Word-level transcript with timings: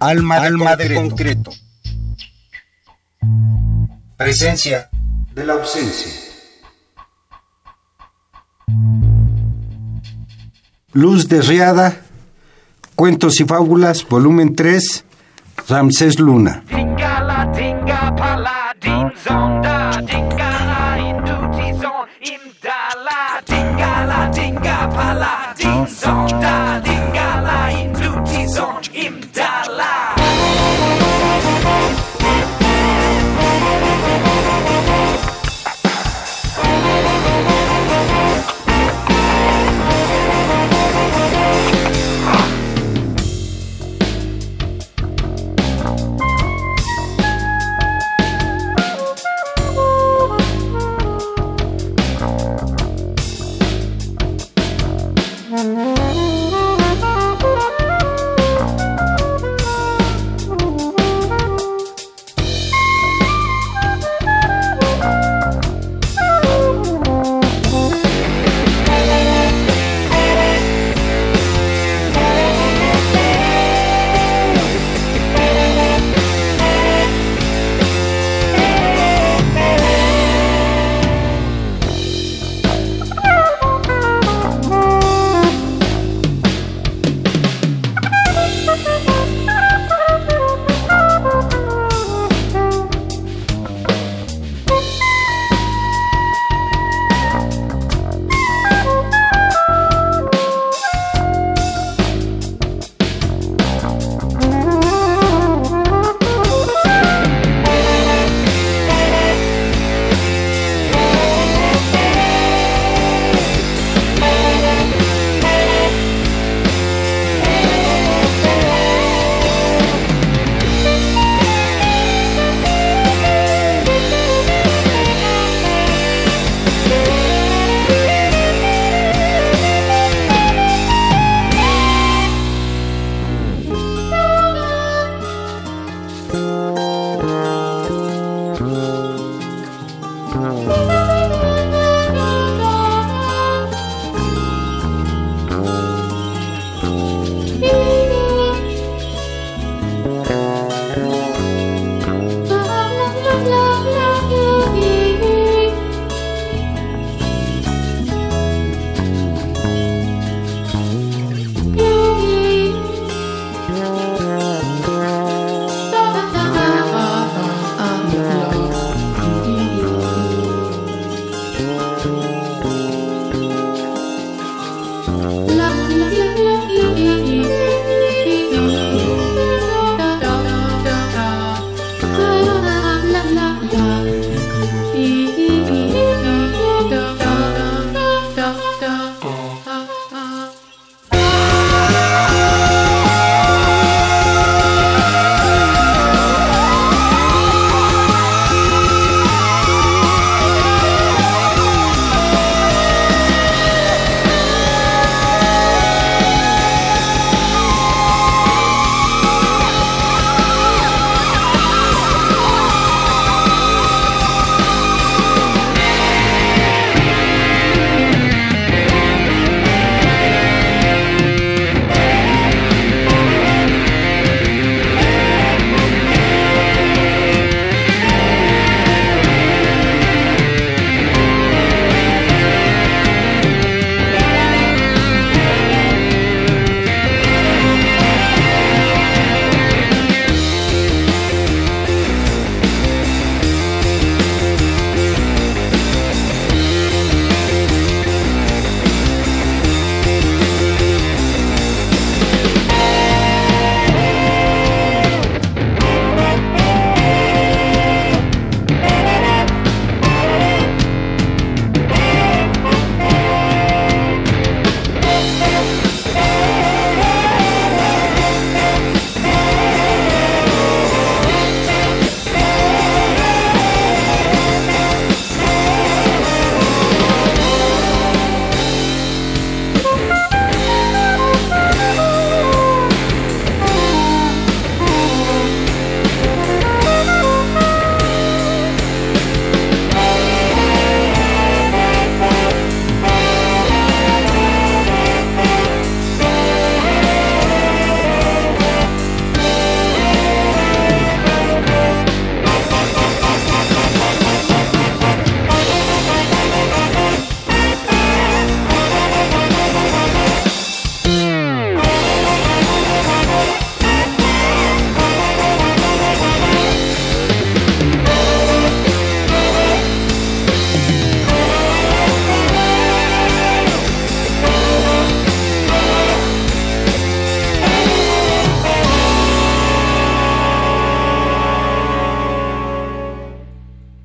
Alma, 0.00 0.36
Alma 0.36 0.76
de 0.76 0.94
concreto. 0.94 1.52
Presencia 4.16 4.88
de 5.34 5.44
la 5.44 5.52
ausencia. 5.52 6.10
Luz 10.92 11.28
de 11.28 11.42
Riada, 11.42 12.00
Cuentos 12.94 13.40
y 13.40 13.44
Fábulas, 13.44 14.08
volumen 14.08 14.56
3, 14.56 15.04
Ramsés 15.68 16.18
Luna. 16.18 16.64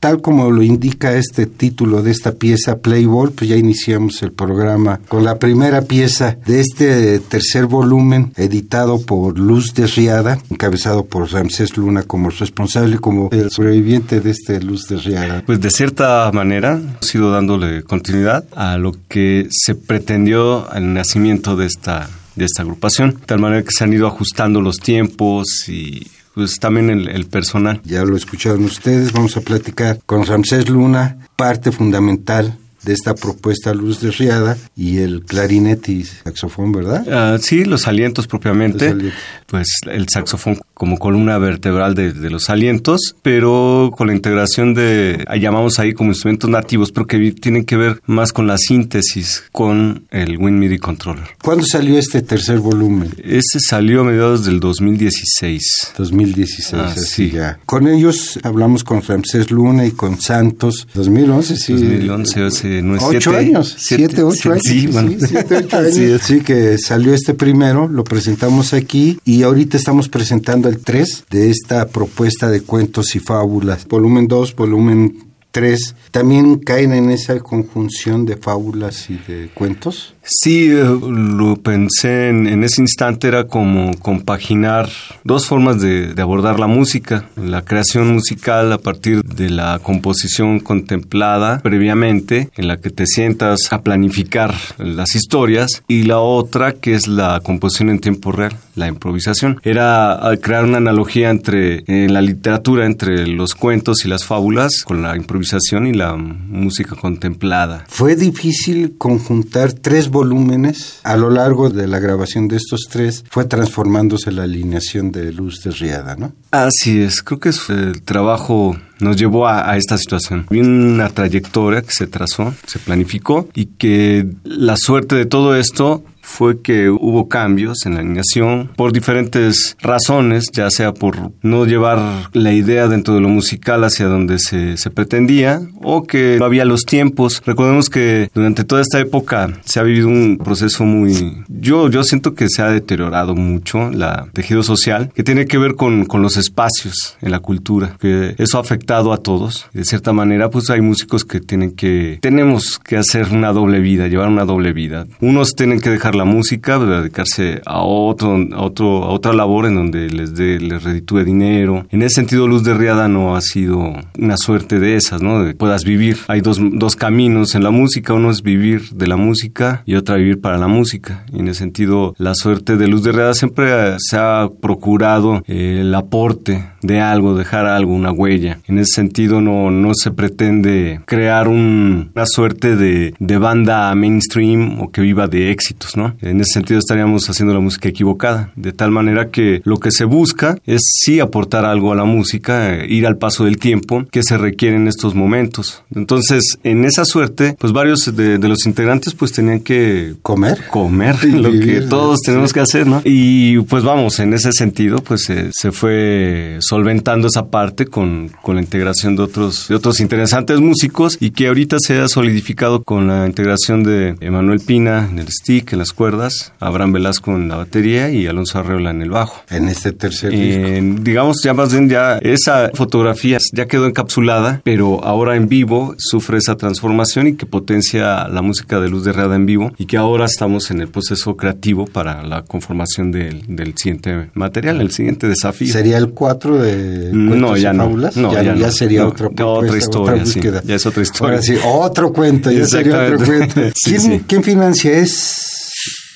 Tal 0.06 0.22
como 0.22 0.52
lo 0.52 0.62
indica 0.62 1.14
este 1.14 1.48
título 1.48 2.04
de 2.04 2.12
esta 2.12 2.34
pieza, 2.34 2.78
Playboy, 2.78 3.32
pues 3.32 3.50
ya 3.50 3.56
iniciamos 3.56 4.22
el 4.22 4.32
programa 4.34 5.00
con 5.08 5.24
la 5.24 5.40
primera 5.40 5.82
pieza 5.82 6.38
de 6.46 6.60
este 6.60 7.18
tercer 7.18 7.66
volumen, 7.66 8.32
editado 8.36 9.02
por 9.02 9.40
Luz 9.40 9.74
Desriada, 9.74 10.38
encabezado 10.52 11.06
por 11.06 11.32
Ramsés 11.32 11.76
Luna 11.76 12.04
como 12.04 12.30
responsable, 12.30 13.00
como 13.00 13.30
el 13.32 13.50
sobreviviente 13.50 14.22
de 14.22 14.30
este 14.30 14.62
Luz 14.62 14.88
Desriada. 14.88 15.42
Pues 15.44 15.60
de 15.60 15.72
cierta 15.72 16.30
manera, 16.32 16.80
ha 17.02 17.04
sido 17.04 17.32
dándole 17.32 17.82
continuidad 17.82 18.46
a 18.56 18.78
lo 18.78 18.96
que 19.10 19.48
se 19.50 19.74
pretendió 19.74 20.70
al 20.72 20.94
nacimiento 20.94 21.56
de 21.56 21.66
esta 21.66 22.08
de 22.36 22.46
esta 22.46 22.64
agrupación, 22.64 23.12
de 23.12 23.26
tal 23.26 23.40
manera 23.40 23.64
que 23.64 23.72
se 23.72 23.86
han 23.86 23.94
ido 23.94 24.08
ajustando 24.08 24.62
los 24.62 24.78
tiempos 24.78 25.70
y 25.70 26.06
pues 26.36 26.60
también 26.60 26.90
el, 26.92 27.08
el 27.10 27.26
personal. 27.26 27.82
Ya 27.84 28.04
lo 28.04 28.16
escucharon 28.16 28.64
ustedes, 28.66 29.12
vamos 29.14 29.36
a 29.38 29.42
platicar 29.42 30.00
con 30.06 30.26
Ramsés 30.26 30.70
Luna, 30.70 31.18
parte 31.36 31.72
fundamental 31.72 32.58
de 32.84 32.94
esta 32.94 33.16
propuesta 33.16 33.74
Luz 33.74 34.00
de 34.00 34.12
Riada 34.12 34.56
y 34.76 35.00
el 35.00 35.24
clarinete 35.26 35.92
y 35.92 36.04
saxofón, 36.04 36.72
¿verdad? 36.72 37.04
Ah, 37.12 37.38
sí, 37.42 37.66
los 37.66 37.88
alientos 37.88 38.28
propiamente, 38.28 38.86
Los 38.86 38.94
alientos. 38.96 39.20
pues 39.48 39.68
el 39.92 40.08
saxofón 40.08 40.60
como 40.76 41.00
columna 41.00 41.38
vertebral 41.40 41.96
de, 41.96 42.14
de 42.14 42.30
los 42.30 42.50
alientos, 42.52 43.16
pero 43.24 43.92
con 43.98 44.08
la 44.08 44.14
integración 44.14 44.74
de, 44.76 45.26
llamamos 45.42 45.80
ahí 45.80 45.94
como 45.94 46.12
instrumentos 46.12 46.50
nativos, 46.50 46.92
pero 46.92 47.08
que 47.08 47.32
tienen 47.32 47.66
que 47.66 47.76
ver 47.78 48.02
más 48.06 48.32
con 48.32 48.46
la 48.46 48.58
síntesis 48.60 49.44
con 49.52 50.04
el 50.12 50.38
Wind 50.38 50.60
MIDI 50.60 50.78
Controller. 50.78 51.24
¿Cuándo 51.42 51.66
salió 51.66 51.98
este 51.98 52.22
tercer 52.22 52.60
volumen? 52.60 53.10
Ese 53.24 53.60
salió 53.60 54.02
a 54.02 54.04
mediados 54.04 54.46
del 54.46 54.60
2016. 54.60 55.94
2016, 55.98 56.74
Ah, 56.82 56.92
así 56.96 57.06
sí. 57.06 57.32
ya. 57.32 57.58
Con 57.66 57.88
ellos 57.88 58.40
hablamos 58.44 58.84
con 58.84 59.02
Ramsés 59.02 59.52
Luna 59.52 59.86
y 59.86 59.92
con 59.92 60.20
Santos. 60.20 60.88
2011, 60.94 61.58
sí. 61.58 61.74
2011, 61.74 62.44
hace 62.44 62.82
no 62.82 62.96
es 62.98 63.04
Ocho 63.04 63.32
siete- 63.32 63.38
años, 63.38 63.76
siete, 63.78 64.04
siete- 64.08 64.24
ocho 64.24 64.52
años. 64.52 64.64
sí, 64.66 64.88
bueno. 64.88 65.12
siete, 65.20 65.56
ocho 65.58 65.78
años. 65.78 66.22
Sí, 66.24 66.42
que 66.42 66.78
salió 66.78 67.14
este 67.14 67.34
primero, 67.34 67.88
lo 67.88 68.04
presentamos 68.04 68.74
aquí 68.74 69.20
y 69.26 69.44
ahorita 69.44 69.78
estamos 69.78 70.10
presentando 70.10 70.65
el 70.70 70.80
3 70.80 71.26
de 71.30 71.50
esta 71.50 71.88
propuesta 71.88 72.50
de 72.50 72.62
cuentos 72.62 73.16
y 73.16 73.20
fábulas. 73.20 73.88
Volumen 73.88 74.28
2, 74.28 74.56
volumen 74.56 75.26
3. 75.52 75.96
¿También 76.12 76.60
caen 76.60 76.94
en 76.94 77.10
esa 77.12 77.40
conjunción 77.40 78.26
de 78.26 78.38
fábulas 78.38 79.10
y 79.10 79.18
de 79.18 79.50
cuentos? 79.54 80.15
Sí, 80.28 80.70
eh, 80.72 80.84
lo 80.84 81.56
pensé 81.58 82.30
en, 82.30 82.48
en 82.48 82.64
ese 82.64 82.82
instante, 82.82 83.28
era 83.28 83.46
como 83.46 83.96
compaginar 84.00 84.90
dos 85.24 85.46
formas 85.46 85.80
de, 85.80 86.14
de 86.14 86.22
abordar 86.22 86.60
la 86.60 86.66
música. 86.68 87.30
La 87.36 87.62
creación 87.64 88.12
musical 88.12 88.74
a 88.74 88.80
partir 88.80 89.24
de 89.24 89.50
la 89.52 89.80
composición 89.84 90.60
contemplada 90.60 91.60
previamente, 91.60 92.50
en 92.56 92.68
la 92.68 92.78
que 92.78 92.90
te 92.90 93.06
sientas 93.06 93.72
a 93.72 93.82
planificar 93.82 94.56
las 94.80 95.16
historias, 95.16 95.84
y 95.88 96.04
la 96.04 96.20
otra 96.20 96.74
que 96.74 96.96
es 96.96 97.08
la 97.08 97.40
composición 97.42 97.90
en 97.90 98.00
tiempo 98.00 98.32
real, 98.32 98.58
la 98.76 98.88
improvisación. 98.88 99.60
Era 99.64 100.20
eh, 100.32 100.40
crear 100.40 100.64
una 100.64 100.78
analogía 100.78 101.30
entre 101.30 101.84
eh, 101.86 102.08
la 102.10 102.22
literatura, 102.22 102.88
entre 102.88 103.28
los 103.28 103.54
cuentos 103.54 104.06
y 104.06 104.08
las 104.08 104.26
fábulas, 104.26 104.82
con 104.84 105.04
la 105.04 105.16
improvisación 105.16 105.86
y 105.86 105.94
la 105.94 106.16
música 106.16 106.96
contemplada. 106.96 107.86
Fue 107.88 108.16
difícil 108.16 108.96
conjuntar 108.98 109.74
tres 109.74 110.10
volúmenes. 110.16 111.00
A 111.04 111.18
lo 111.18 111.30
largo 111.30 111.70
de 111.70 111.88
la 111.88 112.00
grabación 112.00 112.48
de 112.48 112.56
estos 112.58 112.82
tres 112.90 113.24
fue 113.30 113.46
transformándose 113.46 114.32
la 114.32 114.44
alineación 114.44 115.12
de 115.12 115.32
Luz 115.32 115.62
de 115.64 115.72
Riada, 115.72 116.16
¿no? 116.16 116.34
Así 116.52 117.02
es, 117.02 117.22
creo 117.22 117.40
que 117.40 117.50
es- 117.50 117.70
el 117.70 118.02
trabajo 118.02 118.78
nos 119.00 119.18
llevó 119.18 119.46
a, 119.48 119.70
a 119.70 119.76
esta 119.78 119.98
situación. 119.98 120.46
Una 120.50 121.10
trayectoria 121.10 121.82
que 121.82 121.92
se 121.92 122.08
trazó, 122.08 122.54
se 122.66 122.80
planificó 122.80 123.50
y 123.54 123.66
que 123.66 124.26
la 124.46 124.78
suerte 124.78 125.16
de 125.16 125.26
todo 125.26 125.56
esto 125.56 126.04
fue 126.26 126.62
que 126.62 126.90
hubo 126.90 127.30
cambios 127.30 127.86
en 127.86 127.94
la 127.94 128.00
alineación 128.02 128.72
por 128.76 128.92
diferentes 128.92 129.78
razones, 129.80 130.50
ya 130.52 130.70
sea 130.70 130.94
por 130.94 131.32
no 131.42 131.66
llevar 131.66 132.30
la 132.34 132.52
idea 132.52 132.88
dentro 132.88 133.14
de 133.14 133.22
lo 133.22 133.30
musical 133.30 133.84
hacia 133.84 134.08
donde 134.08 134.40
se, 134.40 134.78
se 134.78 134.90
pretendía 134.90 135.62
o 135.82 136.04
que 136.04 136.38
no 136.40 136.46
había 136.46 136.66
los 136.66 136.84
tiempos. 136.84 137.42
Recordemos 137.46 137.90
que 137.90 138.30
durante 138.34 138.64
toda 138.64 138.82
esta 138.82 139.00
época 139.00 139.54
se 139.64 139.80
ha 139.80 139.84
vivido 139.84 140.08
un 140.08 140.38
proceso 140.44 140.84
muy... 140.84 141.44
Yo, 141.48 141.90
yo 141.90 142.04
siento 142.04 142.34
que 142.34 142.50
se 142.50 142.62
ha 142.62 142.70
deteriorado 142.70 143.36
mucho 143.36 143.92
la 143.92 144.28
tejido 144.34 144.64
social, 144.64 145.12
que 145.14 145.24
tiene 145.24 145.46
que 145.46 145.58
ver 145.58 145.76
con, 145.76 146.06
con 146.06 146.22
los 146.22 146.38
espacios 146.38 147.18
en 147.22 147.32
la 147.32 147.40
cultura, 147.40 147.98
que 148.00 148.36
eso 148.38 148.58
ha 148.58 148.62
afectado 148.62 149.14
a 149.14 149.18
todos. 149.18 149.68
De 149.74 149.86
cierta 149.86 150.12
manera, 150.12 150.50
pues 150.50 150.70
hay 150.70 150.82
músicos 150.82 151.24
que 151.24 151.40
tienen 151.40 151.72
que... 151.72 152.18
Tenemos 152.22 152.80
que 152.80 152.98
hacer 152.98 153.28
una 153.32 153.54
doble 153.54 153.80
vida, 153.80 154.08
llevar 154.08 154.28
una 154.28 154.46
doble 154.46 154.74
vida. 154.74 155.06
Unos 155.22 155.54
tienen 155.56 155.80
que 155.80 155.90
dejar 155.90 156.15
la 156.16 156.26
música, 156.26 156.80
dedicarse 156.80 157.62
a 157.66 157.82
otro, 157.82 158.36
a 158.54 158.62
otro, 158.62 159.04
a 159.04 159.10
otra 159.10 159.34
labor 159.34 159.66
en 159.66 159.76
donde 159.76 160.10
les 160.10 160.36
dé, 160.36 160.60
les 160.60 160.84
reditúe 160.84 161.24
dinero. 161.24 161.86
En 161.92 162.02
ese 162.02 162.16
sentido, 162.16 162.48
Luz 162.48 162.64
de 162.64 162.74
Riada 162.74 163.08
no 163.08 163.36
ha 163.36 163.42
sido 163.42 163.94
una 164.18 164.38
suerte 164.38 164.80
de 164.80 164.96
esas, 164.96 165.22
¿no? 165.22 165.44
De 165.44 165.54
puedas 165.54 165.84
vivir. 165.84 166.18
Hay 166.28 166.42
dos, 166.42 166.60
dos 166.62 166.96
caminos 166.96 167.56
en 167.56 167.64
la 167.64 167.72
música, 167.72 168.14
uno 168.14 168.30
es 168.32 168.42
vivir 168.42 168.90
de 168.92 169.08
la 169.08 169.18
música 169.18 169.84
y 169.86 169.96
otra 169.96 170.16
vivir 170.16 170.42
para 170.42 170.58
la 170.58 170.68
música. 170.68 171.26
Y 171.34 171.40
en 171.40 171.48
ese 171.48 171.60
sentido, 171.60 172.14
la 172.18 172.34
suerte 172.36 172.78
de 172.78 172.88
Luz 172.88 173.04
de 173.04 173.12
Riada 173.12 173.34
siempre 173.34 173.66
se 174.00 174.18
ha 174.18 174.50
procurado 174.62 175.44
eh, 175.48 175.80
el 175.82 175.94
aporte 175.96 176.66
de 176.82 177.00
algo, 177.02 177.36
dejar 177.36 177.66
algo, 177.66 177.94
una 177.94 178.12
huella. 178.12 178.60
En 178.68 178.78
ese 178.80 178.94
sentido, 178.94 179.42
no, 179.42 179.72
no 179.72 179.92
se 179.96 180.12
pretende 180.12 181.02
crear 181.06 181.48
un- 181.48 182.12
una 182.16 182.26
suerte 182.26 182.76
de, 182.76 183.14
de 183.20 183.38
banda 183.38 183.94
mainstream 183.96 184.80
o 184.82 184.92
que 184.92 185.02
viva 185.02 185.28
de 185.28 185.52
éxitos, 185.52 185.98
¿no? 185.98 186.05
En 186.22 186.42
ese 186.42 186.54
sentido 186.54 186.80
estaríamos 186.80 187.30
haciendo 187.30 187.54
la 187.54 187.60
música 187.60 187.90
equivocada, 187.90 188.52
de 188.56 188.72
tal 188.72 188.92
manera 188.92 189.30
que 189.30 189.62
lo 189.64 189.78
que 189.80 189.92
se 189.92 190.06
busca 190.06 190.58
es 190.66 190.82
sí 190.84 191.20
aportar 191.20 191.66
algo 191.66 191.92
a 191.92 191.96
la 191.96 192.06
música, 192.06 192.74
eh, 192.76 192.86
ir 192.90 193.06
al 193.08 193.18
paso 193.18 193.46
del 193.46 193.58
tiempo 193.58 194.06
que 194.12 194.24
se 194.24 194.38
requiere 194.38 194.76
en 194.76 194.88
estos 194.88 195.16
momentos. 195.16 195.84
Entonces, 195.94 196.58
en 196.64 196.86
esa 196.86 197.06
suerte, 197.06 197.56
pues 197.60 197.74
varios 197.74 198.16
de, 198.16 198.38
de 198.38 198.48
los 198.48 198.66
integrantes 198.66 199.14
pues 199.14 199.32
tenían 199.32 199.60
que 199.62 200.16
¿Comer? 200.22 200.68
comer, 200.70 201.16
Y 201.24 201.32
lo 201.32 201.52
que 201.52 201.82
todos 201.82 202.20
sí. 202.20 202.28
tenemos 202.32 202.54
que 202.54 202.60
hacer, 202.60 202.88
¿no? 202.88 203.02
Y 203.04 203.60
pues 203.62 203.84
vamos, 203.84 204.20
en 204.20 204.34
ese 204.34 204.52
sentido, 204.52 204.98
pues 204.98 205.30
eh, 205.30 205.50
se 205.52 205.72
fue 205.72 206.58
solventando 206.60 207.28
esa 207.28 207.48
parte 207.48 207.86
con, 207.86 208.30
con 208.42 208.56
la 208.56 208.62
integración 208.62 209.16
de 209.16 209.24
otros, 209.24 209.68
de 209.68 209.76
otros 209.76 210.00
interesantes 210.00 210.60
músicos 210.60 211.18
y 211.20 211.32
que 211.32 211.48
ahorita 211.48 211.78
se 211.80 212.00
ha 212.00 212.08
solidificado 212.08 212.84
con 212.84 213.08
la 213.08 213.26
integración 213.26 213.84
de 213.84 214.16
Emanuel 214.20 214.60
Pina 214.60 215.08
en 215.10 215.20
el 215.20 215.28
stick, 215.30 215.74
en 215.74 215.80
las 215.80 215.94
cuerdas, 215.96 216.54
Abraham 216.60 216.94
Velasco 216.94 217.32
en 217.32 217.48
la 217.48 217.56
batería 217.56 218.10
y 218.12 218.28
Alonso 218.28 218.60
Arreola 218.60 218.92
en 218.92 219.02
el 219.02 219.10
bajo. 219.10 219.42
En 219.50 219.68
este 219.70 219.92
tercer 219.92 220.32
disco. 220.32 220.68
Eh, 220.68 220.96
digamos, 221.02 221.42
ya 221.44 221.54
más 221.54 221.72
bien 221.72 221.90
ya 221.90 222.18
esa 222.20 222.70
fotografía 222.74 223.38
ya 223.54 223.66
quedó 223.66 223.88
encapsulada, 223.88 224.62
pero 224.64 225.04
ahora 225.04 225.36
en 225.36 225.48
vivo 225.48 225.96
sufre 225.98 226.38
esa 226.38 226.56
transformación 226.56 227.28
y 227.28 227.36
que 227.36 227.46
potencia 227.46 228.28
la 228.28 228.42
música 228.42 228.80
de 228.80 228.90
Luz 228.90 229.04
de 229.06 229.14
Rada 229.14 229.36
en 229.36 229.46
vivo 229.46 229.72
y 229.78 229.86
que 229.86 229.98
ahora 229.98 230.26
estamos 230.26 230.70
en 230.72 230.82
el 230.82 230.88
proceso 230.90 231.36
creativo 231.36 231.86
para 231.86 232.24
la 232.24 232.44
conformación 232.44 233.12
del, 233.12 233.44
del 233.48 233.76
siguiente 233.78 234.30
material, 234.34 234.82
el 234.82 234.92
siguiente 234.92 235.28
desafío. 235.28 235.72
¿Sería 235.72 235.98
el 235.98 236.10
4 236.10 236.58
de 236.62 237.10
No, 237.14 237.56
ya 237.58 237.74
y 237.74 237.78
fábulas? 237.78 238.18
No, 238.18 238.34
ya, 238.34 238.44
ya 238.44 238.54
no, 238.54 238.60
ya 238.60 238.72
sería 238.72 239.02
No, 239.02 239.08
otra 239.10 239.28
otra 239.46 239.78
historia, 239.78 240.26
sí. 240.26 240.34
búsqueda. 240.40 240.62
Ya 240.66 240.76
es 240.76 240.86
otra 240.86 241.02
historia. 241.04 241.34
Ahora 241.36 241.42
sí, 241.42 241.56
otro 241.66 242.12
cuento, 242.14 242.52
ya 242.52 242.66
sería 242.66 243.04
otro 243.04 243.18
cuento. 243.26 243.62
Sí, 243.76 243.92
¿Quién, 243.92 244.02
sí. 244.02 244.22
quién 244.28 244.44
financia? 244.44 244.92
¿Es 244.98 245.65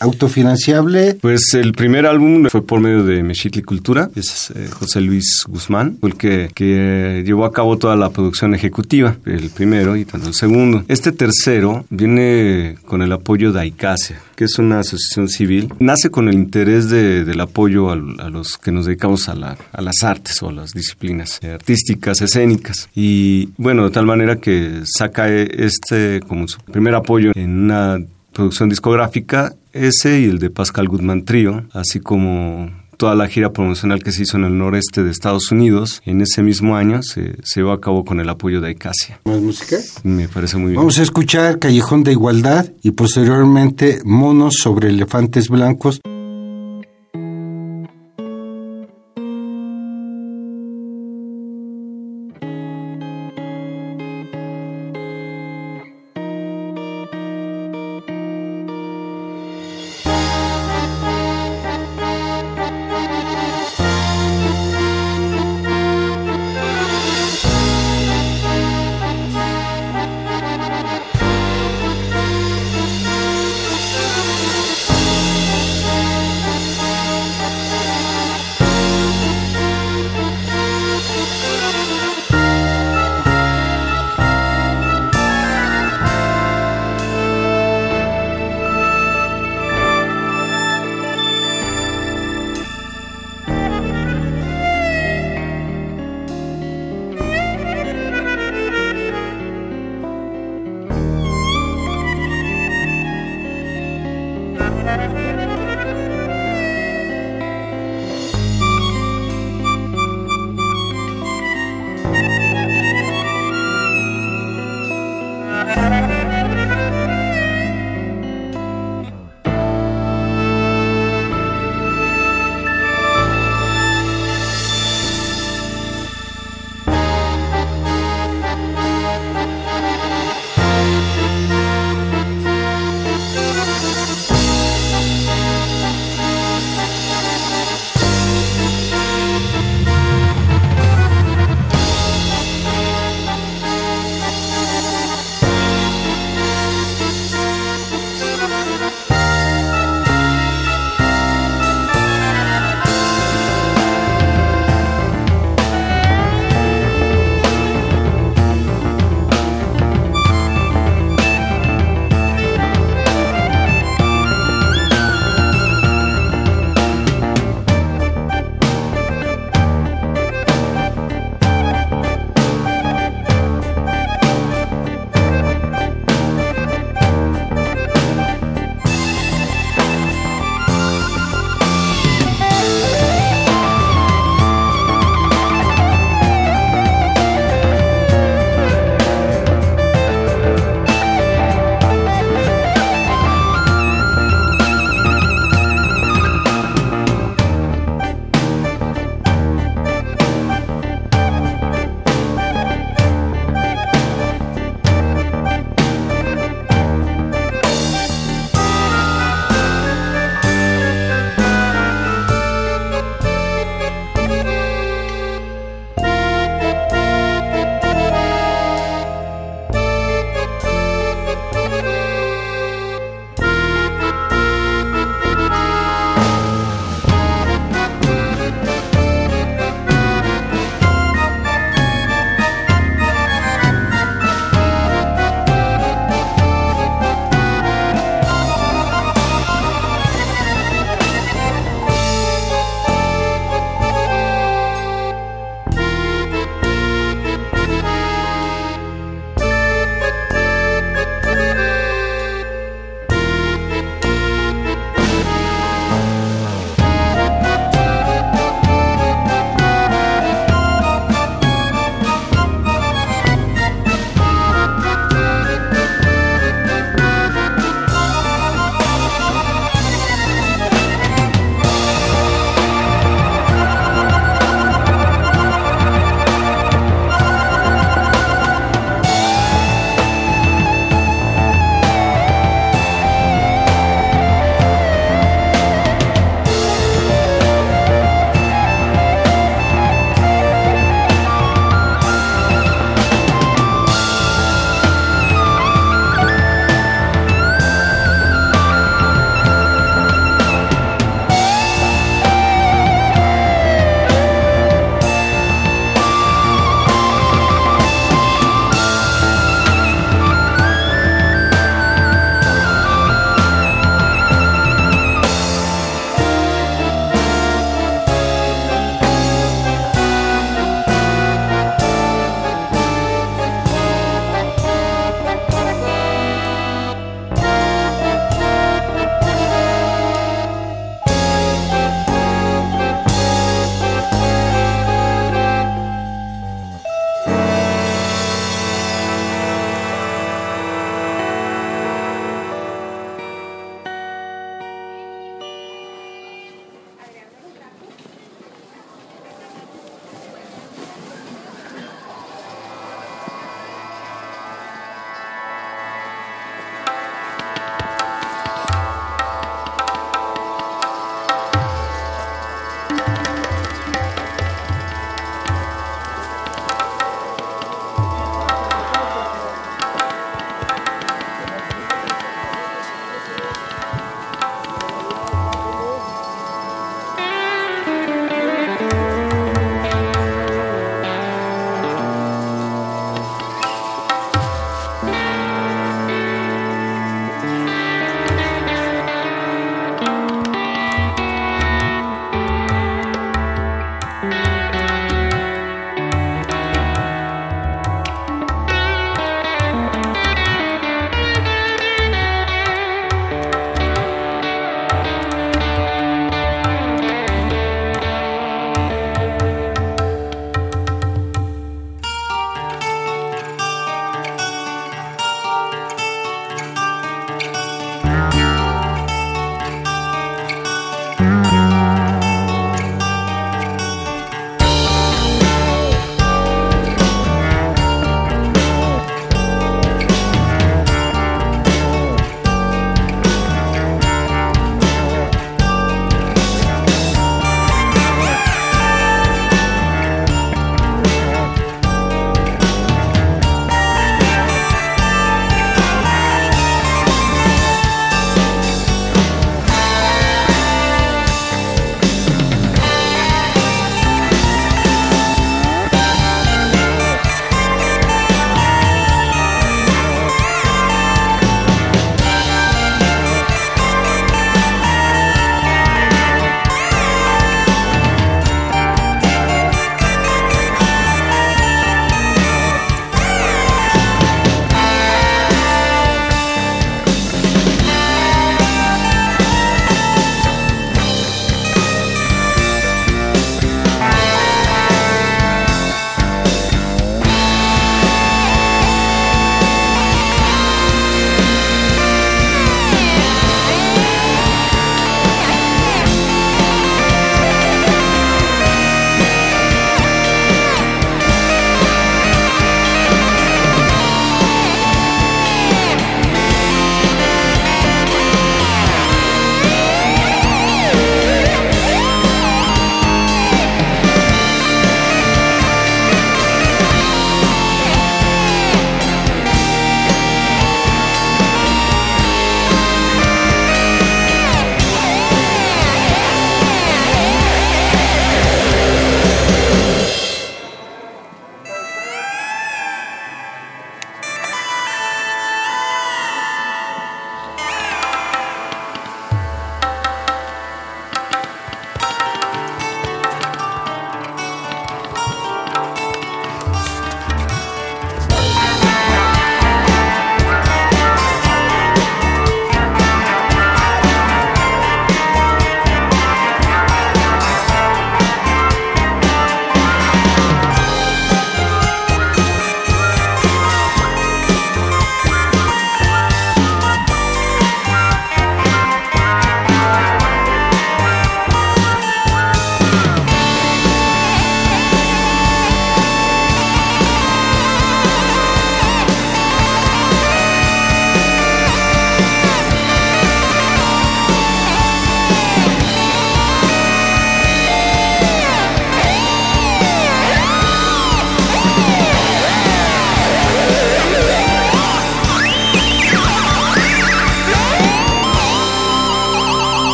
autofinanciable? 0.00 1.16
Pues 1.20 1.54
el 1.54 1.72
primer 1.72 2.06
álbum 2.06 2.46
fue 2.48 2.64
por 2.66 2.80
medio 2.80 3.04
de 3.04 3.22
Mexicli 3.22 3.62
Cultura, 3.62 4.10
es 4.14 4.50
eh, 4.54 4.68
José 4.70 5.00
Luis 5.00 5.44
Guzmán, 5.46 5.98
el 6.02 6.14
que, 6.16 6.50
que 6.54 7.22
llevó 7.26 7.44
a 7.44 7.52
cabo 7.52 7.78
toda 7.78 7.96
la 7.96 8.10
producción 8.10 8.54
ejecutiva, 8.54 9.16
el 9.26 9.50
primero 9.50 9.96
y 9.96 10.04
tanto 10.04 10.28
el 10.28 10.34
segundo. 10.34 10.84
Este 10.88 11.12
tercero 11.12 11.84
viene 11.90 12.76
con 12.86 13.02
el 13.02 13.12
apoyo 13.12 13.52
de 13.52 13.60
AICASE, 13.60 14.16
que 14.36 14.44
es 14.44 14.58
una 14.58 14.80
asociación 14.80 15.28
civil. 15.28 15.72
Nace 15.78 16.10
con 16.10 16.28
el 16.28 16.34
interés 16.34 16.88
de- 16.88 17.24
del 17.24 17.40
apoyo 17.40 17.90
al- 17.90 18.20
a, 18.20 18.28
los 18.30 18.58
que 18.58 18.72
nos 18.72 18.86
dedicamos 18.86 19.28
a, 19.28 19.34
la- 19.34 19.56
a 19.72 19.82
las 19.82 20.02
artes 20.02 20.42
o 20.42 20.48
a 20.48 20.52
las 20.52 20.72
disciplinas 20.72 21.38
eh, 21.42 21.50
artísticas, 21.50 22.20
escénicas. 22.20 22.88
Y 22.94 23.50
bueno, 23.56 23.84
de 23.84 23.90
tal 23.90 24.06
manera 24.06 24.36
que 24.36 24.80
saca 24.84 25.28
eh, 25.30 25.48
este 25.58 26.20
como 26.26 26.48
su 26.48 26.58
primer 26.58 26.94
apoyo 26.94 27.32
en 27.34 27.50
una 27.64 27.98
producción 28.34 28.68
discográfica, 28.68 29.54
ese 29.72 30.20
y 30.20 30.24
el 30.24 30.38
de 30.38 30.50
Pascal 30.50 30.88
Goodman 30.88 31.24
Trio, 31.24 31.64
así 31.72 32.00
como 32.00 32.70
toda 32.96 33.14
la 33.14 33.28
gira 33.28 33.52
promocional 33.52 34.02
que 34.02 34.12
se 34.12 34.22
hizo 34.22 34.36
en 34.36 34.44
el 34.44 34.58
noreste 34.58 35.02
de 35.02 35.10
Estados 35.10 35.50
Unidos. 35.50 36.02
En 36.04 36.20
ese 36.20 36.42
mismo 36.42 36.76
año 36.76 37.02
se, 37.02 37.36
se 37.42 37.60
llevó 37.60 37.72
a 37.72 37.80
cabo 37.80 38.04
con 38.04 38.20
el 38.20 38.28
apoyo 38.28 38.60
de 38.60 38.70
Icasia. 38.70 39.20
¿Más 39.24 39.40
música? 39.40 39.76
Me 40.02 40.28
parece 40.28 40.56
muy 40.56 40.72
bien. 40.72 40.76
Vamos 40.76 40.98
a 40.98 41.02
escuchar 41.02 41.58
Callejón 41.58 42.04
de 42.04 42.12
Igualdad 42.12 42.70
y 42.82 42.92
posteriormente 42.92 44.00
Monos 44.04 44.54
sobre 44.58 44.90
Elefantes 44.90 45.48
Blancos. 45.48 46.00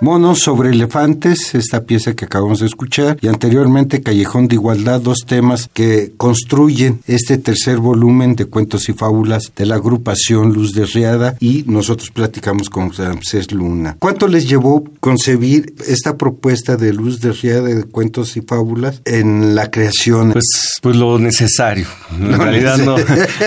Monos 0.00 0.38
sobre 0.38 0.70
elefantes, 0.70 1.56
esta 1.56 1.82
pieza 1.82 2.14
que 2.14 2.24
acabamos 2.24 2.60
de 2.60 2.66
escuchar, 2.66 3.16
y 3.20 3.26
anteriormente 3.26 4.00
Callejón 4.00 4.46
de 4.46 4.54
Igualdad, 4.54 5.00
dos 5.00 5.24
temas 5.26 5.68
que 5.72 6.12
construyen 6.16 7.00
este 7.08 7.36
tercer 7.36 7.78
volumen 7.78 8.36
de 8.36 8.44
cuentos 8.44 8.88
y 8.88 8.92
fábulas 8.92 9.52
de 9.56 9.66
la 9.66 9.74
agrupación 9.74 10.52
Luz 10.52 10.72
de 10.72 10.86
Riada 10.86 11.34
y 11.40 11.64
nosotros 11.66 12.10
platicamos 12.10 12.70
con 12.70 12.92
Ramsés 12.92 13.50
Luna. 13.50 13.96
¿Cuánto 13.98 14.28
les 14.28 14.48
llevó 14.48 14.84
concebir 15.00 15.74
esta 15.88 16.16
propuesta 16.16 16.76
de 16.76 16.92
Luz 16.92 17.20
de 17.20 17.32
Riada 17.32 17.68
de 17.68 17.82
cuentos 17.82 18.36
y 18.36 18.42
fábulas 18.42 19.02
en 19.04 19.56
la 19.56 19.68
creación? 19.72 20.32
Pues, 20.32 20.78
pues 20.80 20.94
lo 20.94 21.18
necesario. 21.18 21.88
En 22.12 22.38
realidad 22.38 22.78
no, 22.78 22.96